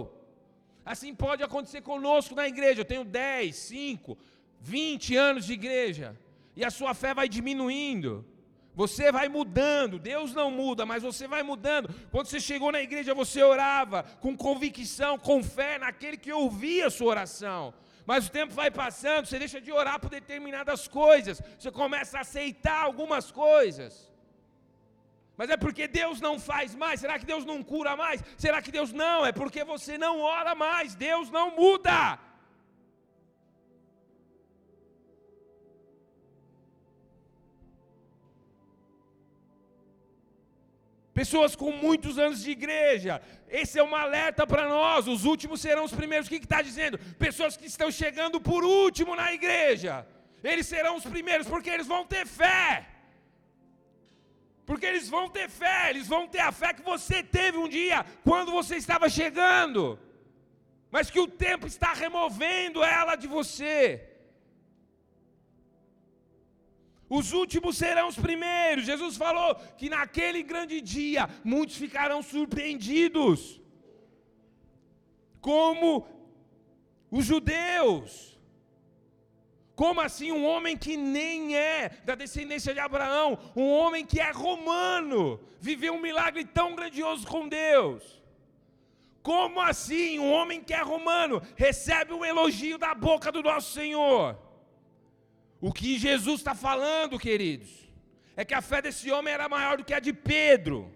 [0.85, 2.81] Assim pode acontecer conosco na igreja.
[2.81, 4.19] Eu tenho 10, 5,
[4.61, 6.19] 20 anos de igreja.
[6.57, 8.27] E a sua fé vai diminuindo.
[8.81, 11.95] Você vai mudando, Deus não muda, mas você vai mudando.
[12.11, 16.91] Quando você chegou na igreja, você orava com convicção, com fé naquele que ouvia a
[16.91, 17.75] sua oração.
[18.07, 22.23] Mas o tempo vai passando, você deixa de orar por determinadas coisas, você começa a
[22.23, 24.11] aceitar algumas coisas.
[25.37, 27.01] Mas é porque Deus não faz mais?
[27.01, 28.25] Será que Deus não cura mais?
[28.39, 29.27] Será que Deus não?
[29.27, 32.19] É porque você não ora mais, Deus não muda.
[41.15, 43.21] Pessoas com muitos anos de igreja.
[43.49, 45.09] Esse é um alerta para nós.
[45.09, 46.27] Os últimos serão os primeiros.
[46.27, 46.99] O que está dizendo?
[47.19, 50.07] Pessoas que estão chegando por último na igreja.
[50.43, 52.87] Eles serão os primeiros porque eles vão ter fé.
[54.65, 58.05] Porque eles vão ter fé, eles vão ter a fé que você teve um dia
[58.23, 59.99] quando você estava chegando,
[60.93, 64.10] mas que o tempo está removendo ela de você.
[67.19, 68.85] Os últimos serão os primeiros.
[68.85, 73.61] Jesus falou que naquele grande dia muitos ficarão surpreendidos.
[75.41, 76.07] Como
[77.11, 78.39] os judeus.
[79.75, 84.31] Como assim um homem que nem é da descendência de Abraão, um homem que é
[84.31, 88.23] romano, viveu um milagre tão grandioso com Deus?
[89.21, 94.39] Como assim um homem que é romano recebe um elogio da boca do nosso Senhor?
[95.61, 97.69] O que Jesus está falando, queridos,
[98.35, 100.91] é que a fé desse homem era maior do que a de Pedro.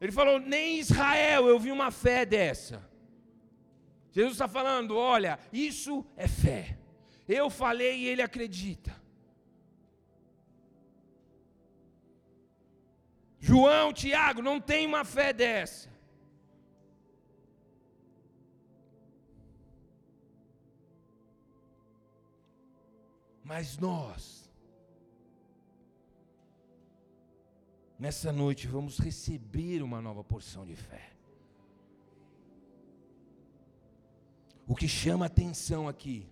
[0.00, 2.86] Ele falou: nem em Israel eu vi uma fé dessa.
[4.12, 6.78] Jesus está falando: olha, isso é fé.
[7.26, 9.00] Eu falei e ele acredita.
[13.38, 15.88] João, Tiago, não tem uma fé dessa.
[23.50, 24.48] Mas nós,
[27.98, 31.10] nessa noite, vamos receber uma nova porção de fé.
[34.68, 36.28] O que chama atenção aqui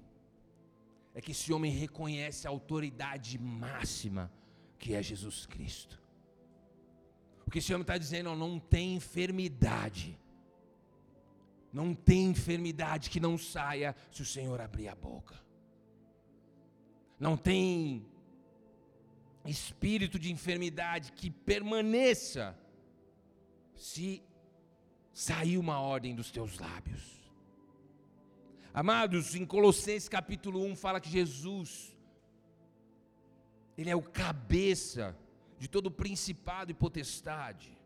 [1.12, 4.32] é que esse homem reconhece a autoridade máxima
[4.78, 6.00] que é Jesus Cristo.
[7.44, 10.16] O que esse homem está dizendo, não tem enfermidade.
[11.72, 15.47] Não tem enfermidade que não saia se o Senhor abrir a boca
[17.18, 18.06] não tem
[19.44, 22.56] espírito de enfermidade que permaneça
[23.74, 24.22] se
[25.12, 27.18] sair uma ordem dos teus lábios.
[28.72, 31.96] Amados, em Colossenses capítulo 1 fala que Jesus,
[33.76, 35.16] Ele é o cabeça
[35.58, 37.76] de todo principado e potestade.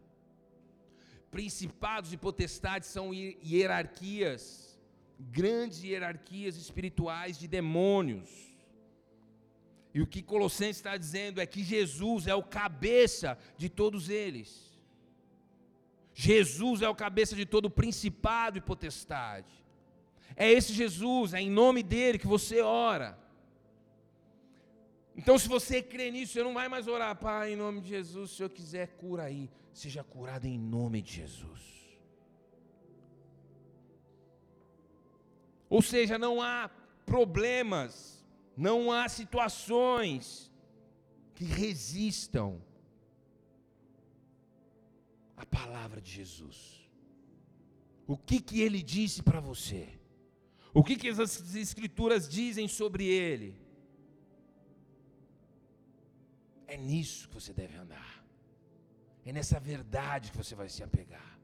[1.30, 4.78] Principados e potestades são hierarquias,
[5.18, 8.51] grandes hierarquias espirituais de demônios.
[9.95, 14.72] E o que Colossenses está dizendo é que Jesus é o cabeça de todos eles.
[16.14, 19.53] Jesus é o cabeça de todo principado e potestade.
[20.34, 23.18] É esse Jesus, é em nome dele que você ora.
[25.14, 28.30] Então, se você crê nisso, você não vai mais orar, Pai, em nome de Jesus,
[28.30, 29.51] se eu quiser, cura aí.
[29.72, 31.61] Seja curado em nome de Jesus.
[35.68, 36.70] Ou seja, não há
[37.05, 38.21] problemas,
[38.57, 40.53] não há situações
[41.34, 42.62] que resistam
[45.36, 46.88] à palavra de Jesus.
[48.07, 49.88] O que que ele disse para você?
[50.74, 51.18] O que que as
[51.55, 53.61] escrituras dizem sobre ele?
[56.66, 58.24] É nisso que você deve andar.
[59.24, 61.38] É nessa verdade que você vai se apegar.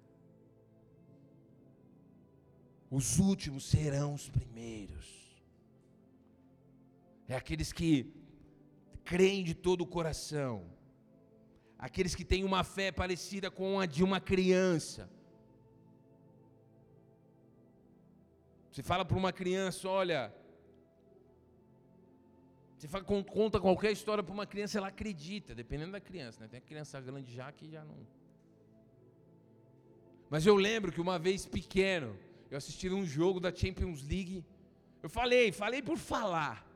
[2.90, 5.17] Os últimos serão os primeiros.
[7.28, 8.10] É aqueles que
[9.04, 10.64] creem de todo o coração.
[11.78, 15.10] Aqueles que têm uma fé parecida com a de uma criança.
[18.70, 20.34] Você fala para uma criança: olha,
[22.78, 26.40] você fala, conta qualquer história para uma criança, ela acredita, dependendo da criança.
[26.40, 26.48] Né?
[26.48, 28.06] Tem criança grande já que já não.
[30.30, 32.16] Mas eu lembro que uma vez pequeno,
[32.50, 34.44] eu assisti um jogo da Champions League.
[35.02, 36.67] Eu falei, falei por falar.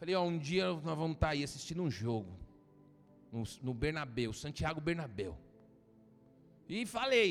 [0.00, 2.32] Falei, ó, um dia nós vamos estar tá aí assistindo um jogo.
[3.30, 5.36] No, no Bernabeu, Santiago Bernabeu.
[6.66, 7.28] E falei.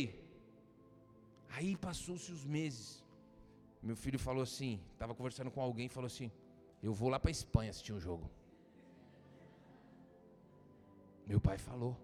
[1.49, 3.03] Aí passou-se os meses.
[3.82, 6.32] Meu filho falou assim, estava conversando com alguém e falou assim:
[6.84, 8.30] eu vou lá para Espanha assistir um jogo.
[11.26, 11.97] Meu pai falou.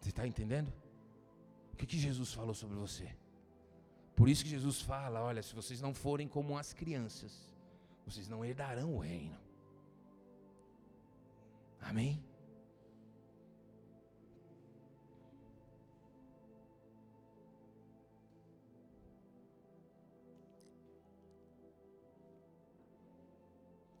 [0.00, 0.72] Você está entendendo?
[1.74, 3.14] O que, que Jesus falou sobre você?
[4.16, 7.32] Por isso que Jesus fala: olha, se vocês não forem como as crianças,
[8.06, 9.38] vocês não herdarão o reino.
[11.82, 12.24] Amém?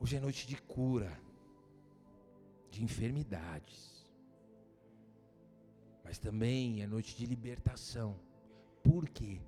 [0.00, 1.12] Hoje é noite de cura,
[2.70, 4.08] de enfermidades,
[6.02, 8.16] mas também é noite de libertação.
[8.84, 9.40] Por quê?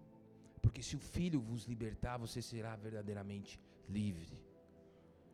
[0.58, 4.44] Porque se o Filho vos libertar, você será verdadeiramente livre.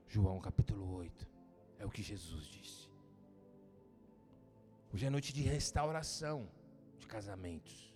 [0.07, 1.27] João capítulo 8,
[1.79, 2.89] é o que Jesus disse.
[4.93, 6.49] Hoje é noite de restauração
[6.99, 7.93] de casamentos.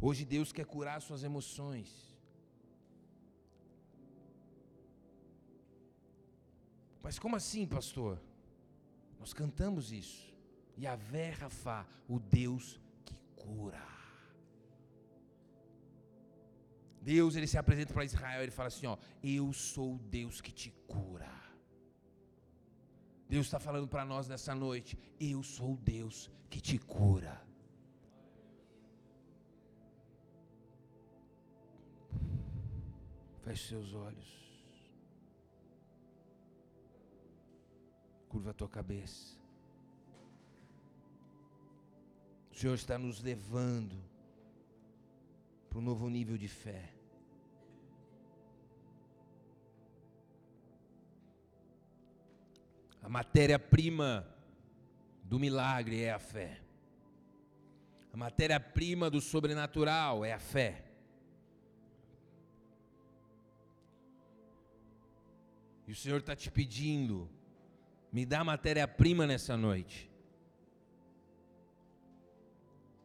[0.00, 2.14] Hoje Deus quer curar suas emoções.
[7.02, 8.20] Mas como assim, pastor?
[9.18, 10.34] Nós cantamos isso.
[10.76, 10.98] E a
[11.38, 13.93] Rafa, o Deus que cura.
[17.12, 20.50] Deus, ele se apresenta para Israel, ele fala assim, ó, eu sou o Deus que
[20.50, 21.30] te cura.
[23.28, 27.42] Deus está falando para nós nessa noite, eu sou o Deus que te cura.
[33.42, 34.30] Feche seus olhos.
[38.30, 39.38] Curva a tua cabeça.
[42.50, 44.02] O Senhor está nos levando
[45.68, 46.93] para um novo nível de fé.
[53.04, 54.26] A matéria-prima
[55.22, 56.60] do milagre é a fé.
[58.12, 60.84] A matéria-prima do sobrenatural é a fé.
[65.86, 67.30] E o Senhor está te pedindo
[68.14, 70.08] me dá matéria-prima nessa noite.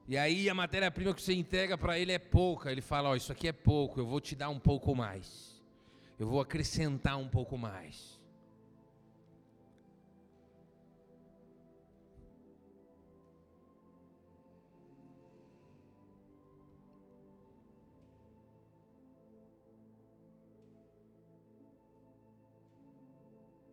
[0.08, 2.72] E aí a matéria-prima que você entrega para ele é pouca.
[2.72, 5.60] Ele fala: Ó, oh, isso aqui é pouco, eu vou te dar um pouco mais.
[6.20, 8.18] Eu vou acrescentar um pouco mais.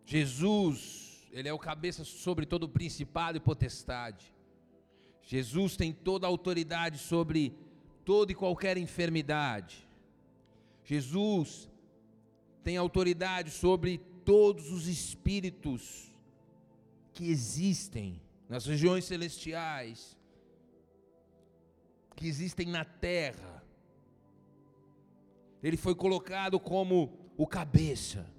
[0.06, 4.32] Jesus ele é o cabeça sobre todo principado e potestade.
[5.20, 7.54] Jesus tem toda a autoridade sobre
[8.06, 9.86] toda e qualquer enfermidade.
[10.82, 11.68] Jesus
[12.64, 16.10] tem autoridade sobre todos os espíritos
[17.12, 20.16] que existem nas regiões celestiais,
[22.14, 23.62] que existem na terra.
[25.62, 28.35] Ele foi colocado como o cabeça.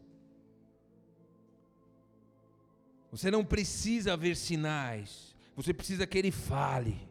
[3.11, 7.07] Você não precisa ver sinais, você precisa que ele fale.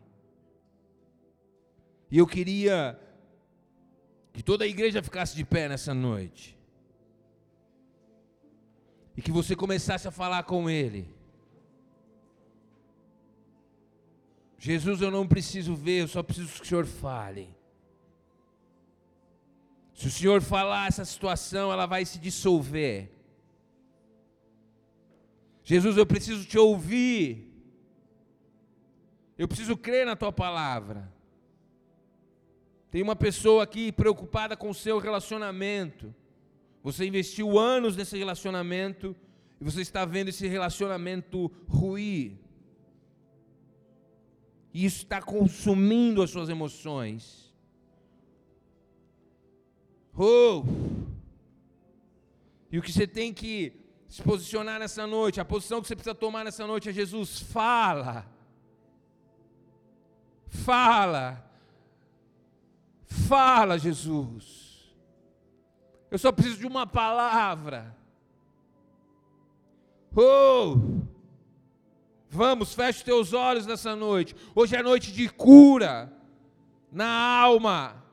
[2.11, 2.99] E eu queria
[4.33, 6.57] que toda a igreja ficasse de pé nessa noite.
[9.17, 11.09] E que você começasse a falar com ele.
[14.59, 17.55] Jesus, eu não preciso ver, eu só preciso que o Senhor fale.
[19.95, 23.16] Se o Senhor falar essa situação, ela vai se dissolver.
[25.69, 27.53] Jesus, eu preciso te ouvir.
[29.37, 31.13] Eu preciso crer na tua palavra.
[32.89, 36.15] Tem uma pessoa aqui preocupada com o seu relacionamento.
[36.85, 39.15] Você investiu anos nesse relacionamento
[39.61, 42.39] e você está vendo esse relacionamento ruir.
[44.73, 47.53] E isso está consumindo as suas emoções.
[50.17, 50.63] Oh!
[52.71, 56.15] E o que você tem que se posicionar nessa noite, a posição que você precisa
[56.15, 58.27] tomar nessa noite é Jesus, fala.
[60.49, 61.45] Fala.
[63.05, 64.95] Fala, Jesus.
[66.11, 67.97] Eu só preciso de uma palavra.
[70.15, 71.05] Oh!
[72.31, 74.35] Vamos, feche os teus olhos nessa noite.
[74.55, 76.13] Hoje é noite de cura
[76.93, 77.07] na
[77.41, 78.06] alma.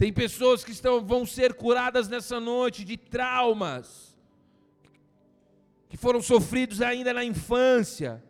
[0.00, 4.18] Tem pessoas que estão, vão ser curadas nessa noite de traumas
[5.90, 8.24] que foram sofridos ainda na infância.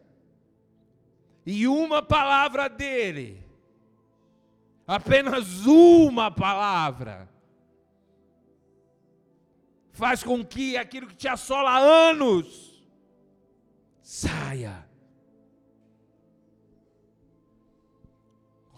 [1.46, 3.46] E uma palavra dele,
[4.84, 7.30] apenas uma palavra,
[9.92, 12.84] faz com que aquilo que te assola há anos
[14.02, 14.84] saia.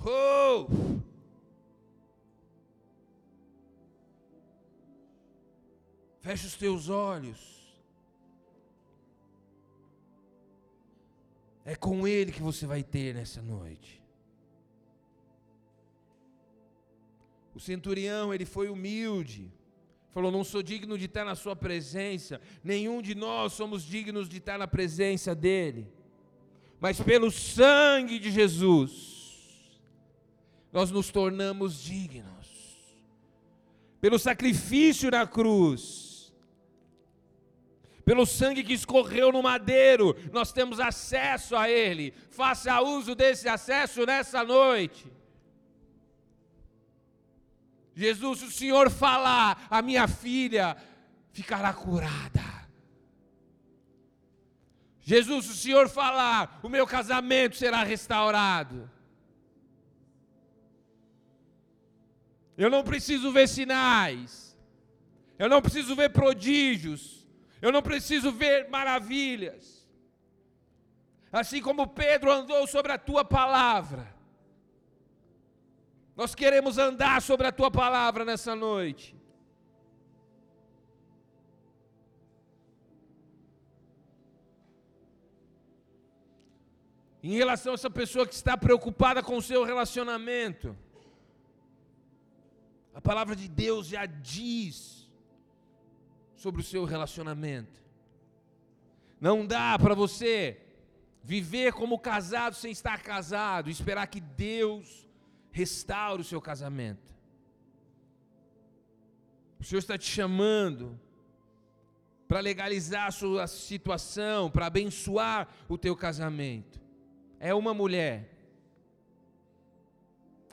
[0.05, 1.03] Oh!
[6.23, 7.39] Feche os teus olhos.
[11.65, 14.01] É com Ele que você vai ter nessa noite.
[17.55, 19.53] O centurião, ele foi humilde.
[20.13, 24.39] Falou: Não sou digno de estar na Sua presença, nenhum de nós somos dignos de
[24.39, 25.89] estar na presença dEle,
[26.81, 29.81] mas pelo sangue de Jesus,
[30.73, 32.49] nós nos tornamos dignos,
[34.01, 36.12] pelo sacrifício na cruz,
[38.05, 44.05] pelo sangue que escorreu no madeiro, nós temos acesso a Ele, faça uso desse acesso
[44.05, 45.11] nessa noite.
[47.95, 50.77] Jesus, se o Senhor falar, a minha filha
[51.33, 52.53] ficará curada.
[55.01, 58.91] Jesus, se o Senhor falar, o meu casamento será restaurado.
[62.57, 64.57] Eu não preciso ver sinais,
[65.39, 67.22] eu não preciso ver prodígios,
[67.63, 69.89] eu não preciso ver maravilhas.
[71.31, 74.13] Assim como Pedro andou sobre a tua palavra,
[76.17, 79.17] nós queremos andar sobre a tua palavra nessa noite.
[87.23, 90.77] Em relação a essa pessoa que está preocupada com o seu relacionamento,
[92.93, 95.02] a palavra de Deus já diz
[96.43, 97.81] sobre o seu relacionamento.
[99.21, 100.61] Não dá para você
[101.23, 105.09] viver como casado sem estar casado, esperar que Deus
[105.53, 107.15] restaure o seu casamento.
[109.61, 110.99] O Senhor está te chamando
[112.27, 116.81] para legalizar a sua situação, para abençoar o teu casamento.
[117.39, 118.29] É uma mulher.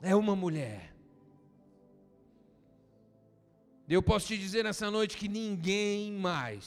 [0.00, 0.89] É uma mulher.
[3.94, 6.64] Eu posso te dizer nessa noite que ninguém mais,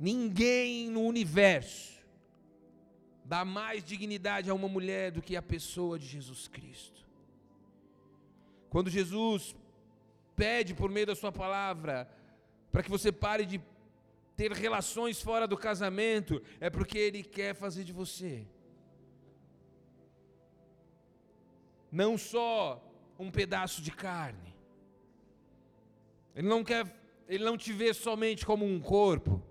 [0.00, 2.02] ninguém no universo,
[3.22, 7.06] dá mais dignidade a uma mulher do que a pessoa de Jesus Cristo.
[8.70, 9.54] Quando Jesus
[10.34, 12.10] pede por meio da Sua palavra
[12.70, 13.60] para que você pare de
[14.34, 18.46] ter relações fora do casamento, é porque Ele quer fazer de você
[21.92, 22.82] não só
[23.18, 24.51] um pedaço de carne,
[26.34, 26.84] Ele não quer,
[27.28, 29.42] Ele não te vê somente como um corpo,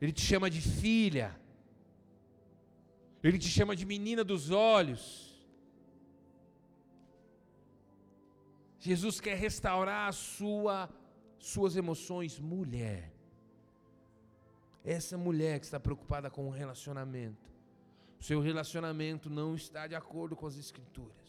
[0.00, 1.38] Ele te chama de filha.
[3.22, 5.30] Ele te chama de menina dos olhos.
[8.78, 10.88] Jesus quer restaurar sua
[11.38, 13.12] suas emoções, mulher.
[14.84, 17.50] Essa mulher que está preocupada com o relacionamento,
[18.18, 21.19] seu relacionamento não está de acordo com as Escrituras.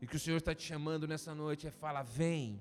[0.00, 2.60] E que o Senhor está te chamando nessa noite é fala, vem.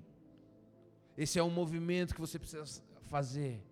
[1.17, 3.63] Esse é um movimento que você precisa fazer.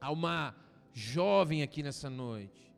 [0.00, 0.54] Há uma
[0.92, 2.72] jovem aqui nessa noite,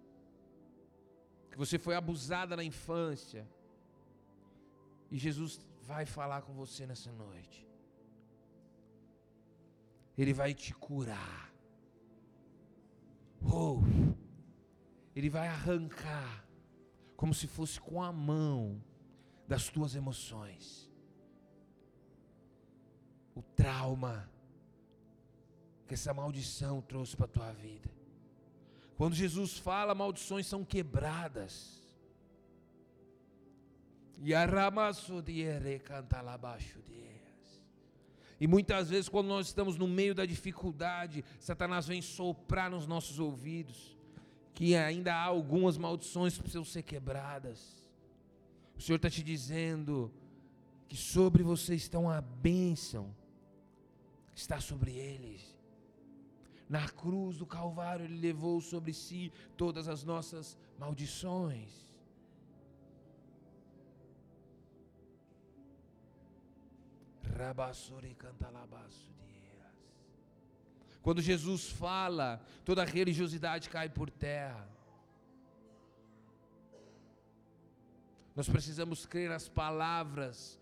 [1.51, 3.47] que você foi abusada na infância,
[5.11, 7.67] e Jesus vai falar com você nessa noite.
[10.17, 11.53] Ele vai te curar.
[13.43, 13.81] Oh,
[15.17, 16.47] ele vai arrancar,
[17.21, 18.83] como se fosse com a mão,
[19.47, 20.91] das tuas emoções,
[23.35, 24.27] o trauma
[25.87, 27.91] que essa maldição trouxe para a tua vida.
[28.97, 31.79] Quando Jesus fala, maldições são quebradas.
[38.41, 43.19] E muitas vezes, quando nós estamos no meio da dificuldade, Satanás vem soprar nos nossos
[43.19, 44.00] ouvidos
[44.55, 47.83] que ainda há algumas maldições que precisam ser quebradas.
[48.77, 50.13] O Senhor está te dizendo
[50.89, 53.15] que sobre você está uma bênção,
[54.35, 55.59] está sobre eles.
[56.69, 61.91] Na cruz do Calvário, Ele levou sobre si todas as nossas maldições.
[71.03, 74.69] Quando Jesus fala, toda religiosidade cai por terra.
[78.37, 80.61] Nós precisamos crer nas palavras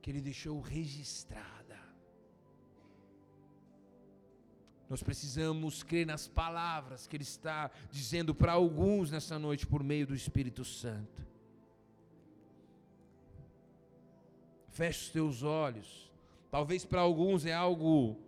[0.00, 1.80] que Ele deixou registrada.
[4.88, 10.06] Nós precisamos crer nas palavras que Ele está dizendo para alguns nessa noite por meio
[10.06, 11.26] do Espírito Santo.
[14.68, 16.10] Feche os teus olhos.
[16.50, 18.18] Talvez para alguns é algo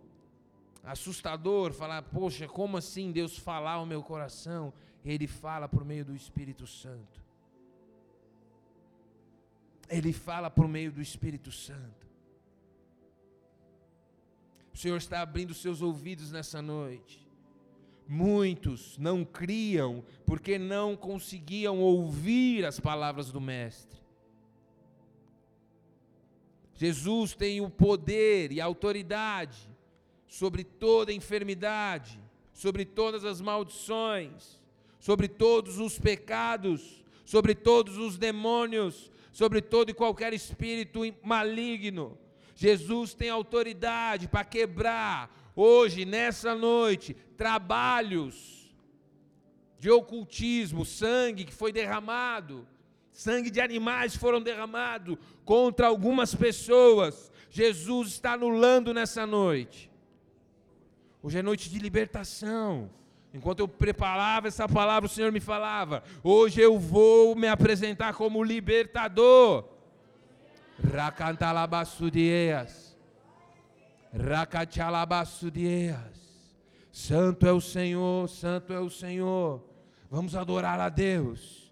[0.85, 4.71] assustador falar, poxa, como assim Deus falar ao meu coração?
[5.03, 7.23] Ele fala por meio do Espírito Santo.
[9.89, 12.05] Ele fala por meio do Espírito Santo.
[14.73, 17.25] O Senhor está abrindo seus ouvidos nessa noite.
[18.07, 23.99] Muitos não criam porque não conseguiam ouvir as palavras do Mestre.
[26.75, 29.74] Jesus tem o poder e a autoridade
[30.27, 32.19] sobre toda enfermidade,
[32.53, 34.59] sobre todas as maldições,
[34.99, 42.17] sobre todos os pecados, sobre todos os demônios, sobre todo e qualquer espírito maligno.
[42.55, 48.73] Jesus tem autoridade para quebrar hoje, nessa noite, trabalhos
[49.77, 52.67] de ocultismo, sangue que foi derramado
[53.15, 57.31] sangue de animais foram derramados contra algumas pessoas.
[57.49, 59.89] Jesus está anulando nessa noite.
[61.25, 62.87] Hoje é noite de libertação.
[63.33, 68.43] Enquanto eu preparava essa palavra, o Senhor me falava: hoje eu vou me apresentar como
[68.43, 69.67] libertador.
[70.93, 72.95] Racantalabassudias.
[74.13, 75.97] Racachalabassudias.
[76.91, 79.67] Santo é o Senhor, santo é o Senhor.
[80.11, 81.64] Vamos adorar a Deus.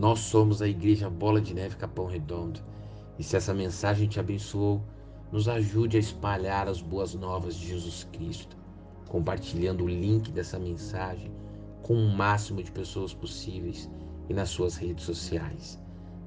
[0.00, 2.58] Nós somos a Igreja Bola de Neve Capão Redondo.
[3.18, 4.82] E se essa mensagem te abençoou,
[5.30, 8.56] nos ajude a espalhar as boas novas de Jesus Cristo,
[9.08, 11.30] compartilhando o link dessa mensagem
[11.82, 13.90] com o máximo de pessoas possíveis
[14.30, 15.78] e nas suas redes sociais.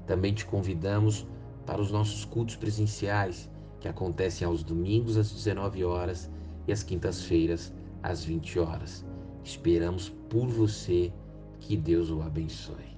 [0.06, 1.26] Também te convidamos
[1.66, 3.50] para os nossos cultos presenciais,
[3.80, 6.30] que acontecem aos domingos às 19 horas
[6.68, 9.04] e às quintas-feiras às 20 horas.
[9.42, 11.12] Esperamos por você.
[11.58, 12.93] Que Deus o abençoe.